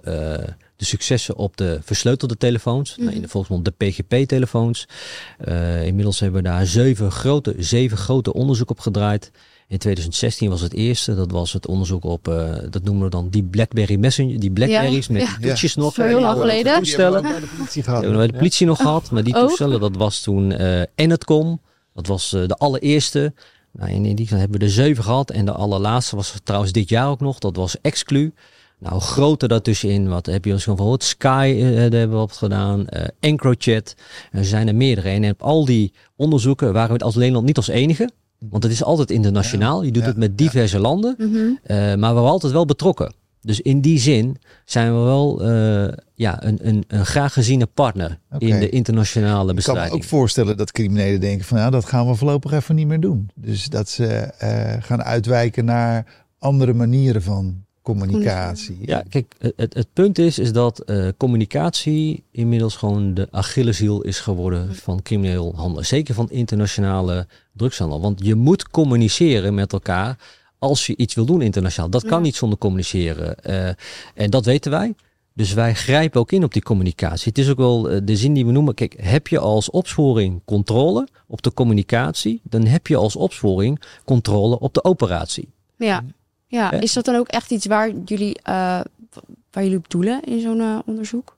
[0.77, 2.97] de successen op de versleutelde telefoons.
[2.97, 4.87] nou, in de volksmond de PGP-telefoons.
[5.37, 9.31] Eh, inmiddels hebben we daar zeven grote, zeven grote onderzoek op gedraaid.
[9.67, 11.15] In 2016 was het eerste.
[11.15, 14.39] Dat was het onderzoek op, eh, dat noemen we dan die BlackBerry Messenger.
[14.39, 15.37] Die Blackberries met ja.
[15.37, 15.93] die toetjes nog.
[15.93, 16.75] Zo heel lang geleden.
[16.77, 17.21] Toestellen.
[17.21, 19.11] bij de politie Dat hebben we bij de politie nog gehad.
[19.11, 19.47] Maar die Ook?
[19.47, 21.61] toestellen, dat was toen eh Enetcom.
[21.93, 23.33] Dat was eh, de allereerste.
[23.71, 25.31] Nou, in die geval hebben we er zeven gehad.
[25.31, 27.39] En de allerlaatste was trouwens dit jaar ook nog.
[27.39, 28.33] Dat was Exclu.
[28.79, 30.07] Nou, groter daartussenin.
[30.07, 31.03] Wat heb je ons gewoon gehoord?
[31.03, 32.87] Sky eh, daar hebben we op gedaan.
[32.87, 33.95] eh EncroChat.
[34.31, 35.09] Er zijn er meerdere.
[35.09, 38.09] En op al die onderzoeken waren we als Nederland niet als enige.
[38.39, 39.83] Want het is altijd internationaal.
[39.83, 41.15] Je doet Ja, het met diverse landen.
[41.17, 41.37] Mhm.
[41.63, 43.13] Eh, maar we waren altijd wel betrokken.
[43.41, 48.19] Dus in die zin zijn we wel eh, ja, een, een, een graag geziene partner
[48.37, 49.93] in de internationale ik kan me bestrijding.
[49.93, 53.29] ook voorstellen dat criminelen denken van ja, dat gaan we voorlopig even niet meer doen.
[53.35, 56.05] Dus dat ze eh, gaan uitwijken naar
[56.39, 58.77] andere manieren van communicatie.
[58.81, 64.19] Ja, kijk, het, het punt is, is dat uh, communicatie inmiddels gewoon de Achilleshiel is
[64.19, 65.85] geworden van crimineel handelen.
[65.85, 68.01] Zeker van internationale drugshandel.
[68.01, 70.17] Want je moet communiceren met elkaar
[70.59, 71.89] als je iets wil doen internationaal.
[71.89, 73.35] Dat kan niet zonder communiceren.
[73.45, 73.67] Uh,
[74.13, 74.93] en dat weten wij.
[75.33, 77.27] Dus wij grijpen ook in op die communicatie.
[77.27, 78.73] Het is ook wel uh, de zin die we noemen.
[78.73, 84.59] Kijk, heb je als opsporing controle op de communicatie, dan heb je als opsporing controle
[84.59, 85.49] op de operatie.
[85.77, 86.03] Ja.
[86.47, 88.53] Ja, is dat dan ook echt iets waar jullie, uh,
[89.51, 91.37] waar jullie op doelen in zo'n uh, onderzoek?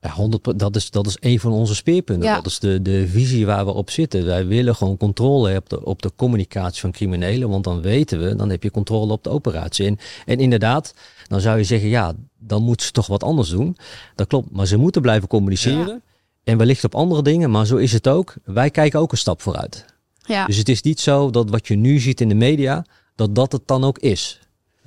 [0.00, 2.28] Ja, 100, dat, is, dat is een van onze speerpunten.
[2.28, 2.34] Ja.
[2.34, 4.24] Dat is de, de visie waar we op zitten.
[4.24, 7.48] Wij willen gewoon controle op de, op de communicatie van criminelen.
[7.48, 9.86] Want dan weten we, dan heb je controle op de operatie.
[9.86, 10.94] En, en inderdaad,
[11.26, 13.76] dan zou je zeggen, ja, dan moeten ze toch wat anders doen.
[14.14, 15.86] Dat klopt, maar ze moeten blijven communiceren.
[15.86, 16.00] Ja.
[16.44, 18.34] En wellicht op andere dingen, maar zo is het ook.
[18.44, 19.84] Wij kijken ook een stap vooruit.
[20.22, 20.46] Ja.
[20.46, 22.84] Dus het is niet zo dat wat je nu ziet in de media,
[23.14, 24.40] dat dat het dan ook is.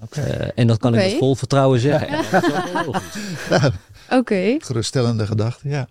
[0.04, 0.40] Okay.
[0.40, 1.06] Uh, en dat kan okay.
[1.06, 2.12] ik met vol vertrouwen zeggen.
[2.12, 2.42] Ja.
[3.50, 4.18] nou, Oké.
[4.18, 4.60] Okay.
[4.60, 5.88] Geruststellende gedachte, ja.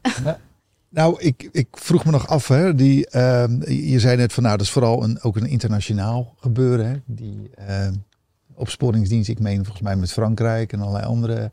[0.89, 4.57] nou, ik, ik vroeg me nog af, hè, die, uh, je zei net van nou,
[4.57, 6.87] dat is vooral een, ook een internationaal gebeuren.
[6.87, 7.89] Hè, die uh,
[8.55, 11.51] opsporingsdienst, ik meen volgens mij met Frankrijk en allerlei andere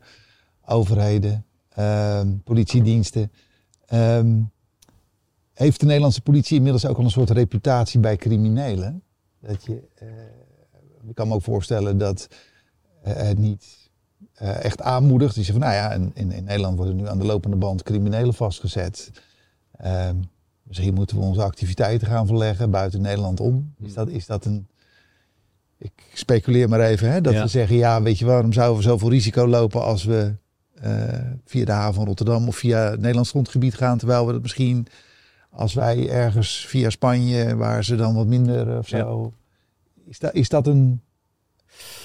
[0.66, 3.32] overheden, ehm, politiediensten.
[3.94, 4.50] Um,
[5.52, 9.02] heeft de Nederlandse politie inmiddels ook al een soort reputatie bij criminelen?
[9.40, 10.08] Dat je, uh,
[11.08, 12.36] ik kan me ook voorstellen dat uh,
[13.36, 13.90] niet
[14.42, 15.34] uh, echt aanmoedigt.
[15.34, 18.34] Die zegt van, nou ja, in, in, Nederland worden nu aan de lopende band criminelen
[18.34, 19.10] vastgezet.
[20.62, 23.74] Misschien moeten we onze activiteiten gaan verleggen buiten Nederland om.
[23.82, 24.68] Is dat, is dat een...
[25.78, 27.42] Ik speculeer maar even, hè, dat ja.
[27.42, 30.34] we zeggen, ja, weet je waarom zouden we zoveel risico lopen als we
[30.84, 31.04] uh,
[31.44, 34.86] via de haven van Rotterdam of via het Nederlands grondgebied gaan, terwijl we dat misschien
[35.50, 39.22] als wij ergens via Spanje, waar ze dan wat minder of zo.
[39.22, 40.02] Ja.
[40.10, 41.00] Is, dat, is dat een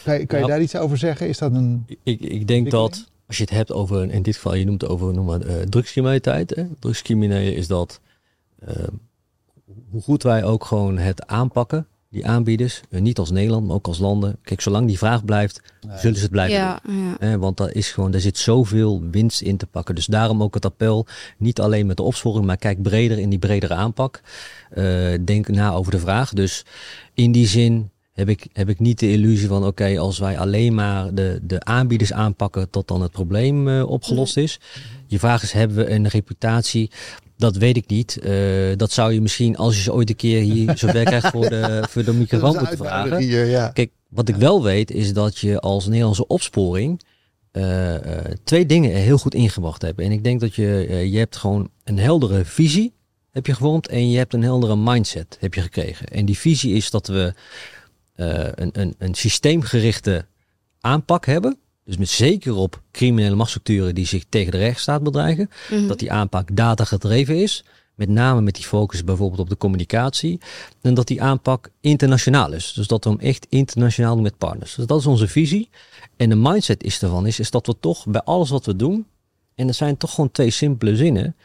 [0.03, 1.27] kan je, kan je nou, daar iets over zeggen?
[1.27, 1.85] Is dat een.
[2.03, 4.89] Ik, ik denk dat als je het hebt over, in dit geval, je noemt het
[4.91, 6.55] over noem maar, uh, drugscriminaliteit.
[6.55, 6.65] Hè?
[6.79, 7.99] Drugscriminelen is dat
[8.67, 8.75] uh,
[9.89, 13.87] hoe goed wij ook gewoon het aanpakken, die aanbieders, uh, niet als Nederland, maar ook
[13.87, 14.37] als landen.
[14.41, 15.97] Kijk, zolang die vraag blijft, nee.
[15.97, 17.17] zullen ze het blijven ja, doen.
[17.19, 17.37] Ja.
[17.37, 19.95] want daar is gewoon, daar zit zoveel winst in te pakken.
[19.95, 21.05] Dus daarom ook het appel,
[21.37, 24.21] niet alleen met de opsporing, maar kijk breder in die bredere aanpak.
[25.25, 26.33] denk na over de vraag.
[26.33, 26.65] Dus
[27.13, 30.73] in die zin heb ik, heb ik niet de illusie van oké, als wij alleen
[30.73, 34.59] maar de, de aanbieders aanpakken, tot dan het probleem uh, opgelost is.
[35.07, 36.91] Je vraag is, hebben we een reputatie?
[37.37, 38.19] Dat weet ik niet.
[38.23, 41.49] Uh, dat zou je misschien, als je ze ooit een keer hier zover krijgt voor
[41.49, 43.17] de, voor de microfoon moeten vragen.
[43.17, 43.69] Hier, ja.
[43.69, 47.01] Kijk, wat ik wel weet, is dat je als Nederlandse opsporing
[47.51, 47.95] uh,
[48.43, 49.99] twee dingen heel goed ingebracht hebt.
[49.99, 50.65] En ik denk dat je,
[51.11, 52.93] je hebt gewoon een heldere visie
[53.35, 56.07] heb je gevormd en je hebt een heldere mindset heb je gekregen.
[56.07, 57.33] En die visie is dat we
[58.15, 60.25] een, een, een systeemgerichte
[60.79, 61.57] aanpak hebben.
[61.85, 65.49] Dus met zeker op criminele machtsstructuren die zich tegen de rechtsstaat bedreigen.
[65.69, 65.87] Mm -hmm.
[65.87, 67.63] Dat die aanpak data gedreven is.
[67.95, 70.39] Met name met die focus bijvoorbeeld op de communicatie.
[70.81, 72.73] En dat die aanpak internationaal is.
[72.73, 74.75] Dus dat we hem echt internationaal doen met partners.
[74.75, 75.69] Dus dat is onze visie.
[76.17, 79.05] En de mindset is ervan is, is dat we toch bij alles wat we doen.
[79.55, 81.35] En dat zijn toch gewoon twee simpele zinnen.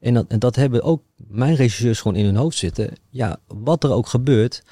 [0.00, 2.92] En dat, en dat hebben ook mijn regisseurs gewoon in hun hoofd zitten.
[3.10, 4.62] Ja, wat er ook gebeurt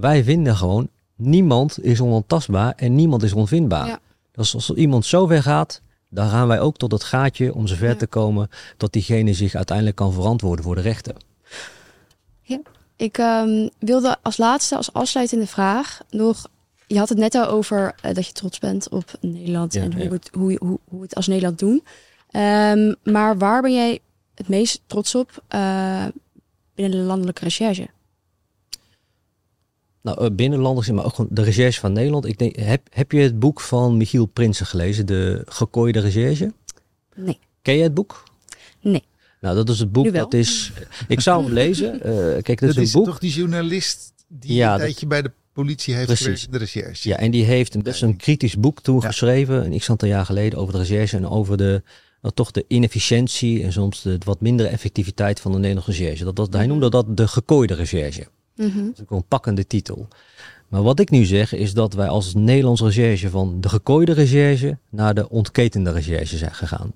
[0.00, 3.86] wij vinden gewoon, niemand is onontastbaar en niemand is onvindbaar.
[3.86, 4.00] Ja.
[4.32, 7.88] Dus als iemand zo ver gaat, dan gaan wij ook tot het gaatje om zover
[7.88, 7.94] ja.
[7.94, 11.14] te komen dat diegene zich uiteindelijk kan verantwoorden voor de rechten.
[12.42, 12.60] Ja,
[12.96, 16.46] ik um, wilde als laatste, als afsluitende vraag nog.
[16.86, 19.92] Je had het net al over uh, dat je trots bent op Nederland ja, en
[19.92, 21.84] hoe, het, hoe, hoe, hoe het als Nederland doen.
[22.30, 23.98] Um, maar waar ben jij
[24.34, 26.04] het meest trots op uh,
[26.74, 27.88] binnen de landelijke recherche?
[30.08, 32.26] Nou, eh, binnenlanders, maar ook gewoon de recherche van Nederland.
[32.26, 36.52] Ik denk, heb, heb je het boek van Michiel Prinsen gelezen, De Gekooide Recherche?
[37.14, 37.38] Nee.
[37.62, 38.22] Ken je het boek?
[38.80, 39.04] Nee.
[39.40, 40.12] Nou, dat is het boek.
[40.12, 40.72] Dat is.
[41.08, 41.94] Ik zou hem lezen.
[41.94, 42.02] Uh,
[42.42, 43.04] kijk, dat, dat is een boek.
[43.04, 46.46] toch die journalist die ja, een tijdje bij de politie heeft precies.
[46.50, 47.08] de recherche.
[47.08, 49.06] Ja, en die heeft een best een kritisch boek toen ja.
[49.06, 51.82] geschreven, een x aantal jaar geleden, over de recherche en over de
[52.22, 56.24] nou, toch de inefficiëntie en soms de wat mindere effectiviteit van de Nederlandse recherche.
[56.24, 58.26] Dat, dat, hij noemde dat de gekooide recherche.
[58.58, 58.86] -hmm.
[58.86, 60.08] Dat is een pakkende titel.
[60.68, 64.78] Maar wat ik nu zeg is dat wij als Nederlands recherche van de gekooide recherche
[64.88, 66.92] naar de ontketende recherche zijn gegaan.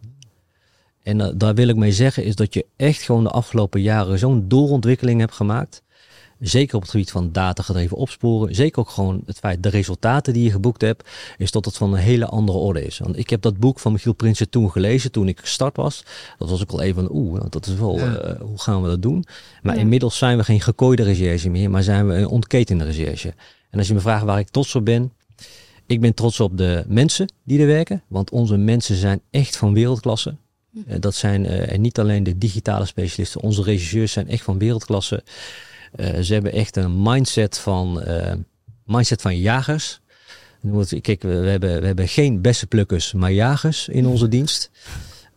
[1.03, 4.19] En uh, daar wil ik mee zeggen is dat je echt gewoon de afgelopen jaren
[4.19, 5.82] zo'n doorontwikkeling hebt gemaakt.
[6.43, 8.55] Zeker op het gebied van datagedreven opsporen.
[8.55, 11.93] Zeker ook gewoon het feit, de resultaten die je geboekt hebt, is dat het van
[11.93, 12.99] een hele andere orde is.
[12.99, 16.05] Want ik heb dat boek van Michiel Prinsen toen gelezen, toen ik gestart was.
[16.39, 18.25] Dat was ook al even van, oeh, dat is wel, ja.
[18.25, 19.25] uh, hoe gaan we dat doen?
[19.63, 19.81] Maar ja.
[19.81, 23.35] inmiddels zijn we geen gekooide recherche meer, maar zijn we een ontketende recherche.
[23.71, 25.13] En als je me vraagt waar ik trots op ben,
[25.87, 29.75] ik ben trots op de mensen die er werken, want onze mensen zijn echt van
[29.75, 30.37] wereldklasse.
[30.71, 30.79] Hm.
[30.87, 34.59] Eh, dat zijn eh, en niet alleen de digitale specialisten, onze regisseurs zijn echt van
[34.59, 35.23] wereldklasse.
[35.93, 38.33] Eh, ze hebben echt een mindset van, eh,
[38.85, 40.01] mindset van jagers.
[41.01, 44.71] Kijk, we, hebben, we hebben geen beste plukkers, maar jagers in onze dienst.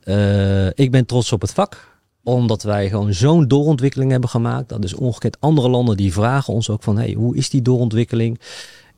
[0.03, 1.93] Eh, ik ben trots op het vak
[2.23, 4.69] omdat wij gewoon zo'n doorontwikkeling hebben gemaakt.
[4.69, 5.37] Dat is ongekend.
[5.39, 8.39] Andere landen die vragen ons ook van, hey, hoe is die doorontwikkeling?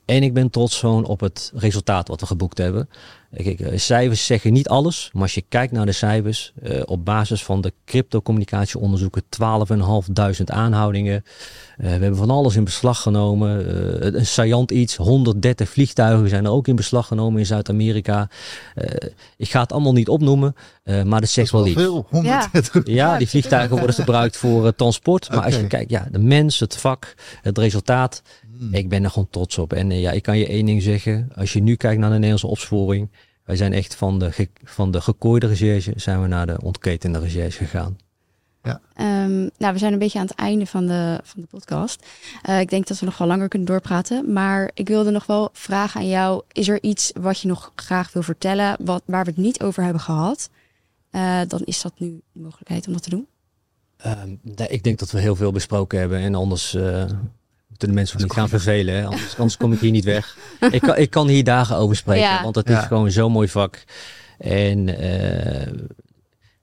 [0.08, 2.90] En ik ben trots gewoon op het resultaat wat we geboekt hebben.
[3.36, 7.06] Kijk, eh, cijfers zeggen niet alles, maar als je kijkt naar de cijfers, eh, op
[7.06, 11.24] basis van de cryptocommunicatieonderzoeken, 12.500 aanhoudingen.
[11.78, 14.16] Eh, we hebben van alles in beslag genomen.
[14.18, 18.30] Een saillant iets, 130 vliegtuigen zijn er ook in beslag genomen in Zuid-Amerika.
[19.38, 21.82] Ik ga het allemaal niet opnoemen, maar dat zegt Dat wel is iets.
[21.82, 22.08] veel.
[22.10, 22.82] 130.
[22.86, 25.30] Ja, die vliegtuigen worden gebruikt voor transport.
[25.30, 28.22] Maar als je kijkt, ja, de mens, het vak, het resultaat.
[28.58, 28.74] Hmm.
[28.74, 29.74] Ik ben er gewoon trots op.
[29.74, 31.30] En eh, ja, ik kan je één ding zeggen.
[31.36, 33.10] Als je nu kijkt naar de Nederlandse opsporing.
[33.46, 37.20] Wij zijn echt van de, ge- van de gekooide recherche zijn we naar de ontketende
[37.20, 37.98] recherche gegaan.
[38.94, 42.06] Ehm, nou, we zijn een beetje aan het einde van de, van de podcast.
[42.42, 44.34] Eh, ik denk dat we nog wel langer kunnen doorpraten.
[44.34, 46.44] Maar ik wilde nog wel vragen aan jou.
[46.52, 49.84] Is er iets wat je nog graag wil vertellen, wat, waar we het niet over
[49.84, 50.50] hebben gehad?
[51.10, 53.28] Eh, dan is dat nu de mogelijkheid om dat te doen.
[53.98, 56.20] Ehm, nee, ik denk dat we heel veel besproken hebben.
[56.20, 57.06] En anders eh,
[57.78, 58.96] moeten de mensen niet gaan vervelen.
[58.96, 59.06] Hè?
[59.06, 60.38] Anders, anders kom ik hier niet weg.
[60.72, 62.24] ik, kan, ik kan hier dagen over spreken.
[62.24, 62.44] Ja.
[62.44, 62.82] Want het Ja.
[62.82, 63.84] is gewoon zo'n mooi vak.
[64.38, 65.74] En eh,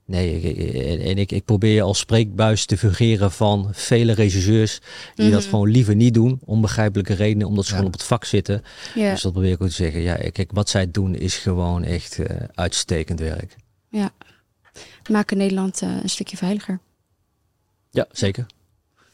[0.05, 4.81] nee, ik- en, ik, ik probeer als spreekbuis te fungeren van vele regisseurs.
[5.15, 5.49] Die dat Mhm.
[5.51, 6.41] gewoon liever niet doen.
[6.45, 7.47] Onbegrijpelijke redenen.
[7.47, 7.77] Omdat ze Ja.
[7.77, 8.65] gewoon op het vak zitten.
[8.95, 10.01] Ja, Dus dat probeer ik ook te zeggen.
[10.01, 13.57] Ja, kijk, wat zij doen is gewoon echt eh, uitstekend werk.
[15.11, 16.79] maken Nederland eh, een stukje veiliger.
[17.91, 18.47] Ja, zeker.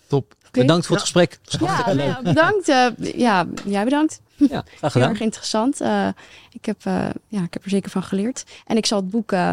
[0.06, 0.34] Top.
[0.52, 1.38] Bedankt voor het gesprek.
[1.44, 2.68] Ja, ja, bedankt.
[2.68, 2.86] eh,
[3.16, 4.20] ja, jij bedankt.
[4.36, 5.80] Ja, graag Heel erg interessant.
[5.80, 6.08] Eh,
[6.52, 6.92] ik, heb, eh,
[7.28, 8.44] ja, ik heb er zeker van geleerd.
[8.66, 9.52] En ik zal het boek eh,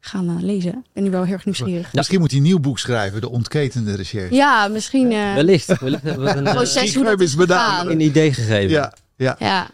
[0.00, 0.70] gaan lezen.
[0.72, 1.92] Ik ben nu wel heel erg nieuwsgierig.
[1.92, 4.34] Misschien moet hij een nieuw boek schrijven, De Ontketende Recherche.
[4.34, 5.78] Ja, misschien eh, Wellicht.
[5.80, 8.70] Wellicht hebben we een, eh, proces hoe dat is een idee gegeven.
[8.70, 9.36] Ja, ja.
[9.38, 9.70] Ja,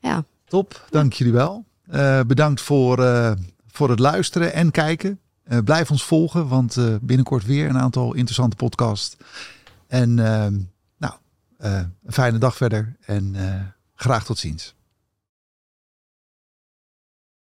[0.00, 0.24] ja.
[0.48, 1.64] Top, dank jullie wel.
[1.90, 3.32] Eh, bedankt voor, eh,
[3.72, 5.18] voor het luisteren en kijken.
[5.44, 9.16] Eh, blijf ons volgen, want eh, binnenkort weer een aantal interessante podcasts.
[9.88, 10.60] En ehm,
[10.96, 11.14] nou,
[11.56, 13.60] eh, een fijne dag verder en eh,
[13.94, 14.74] graag tot ziens.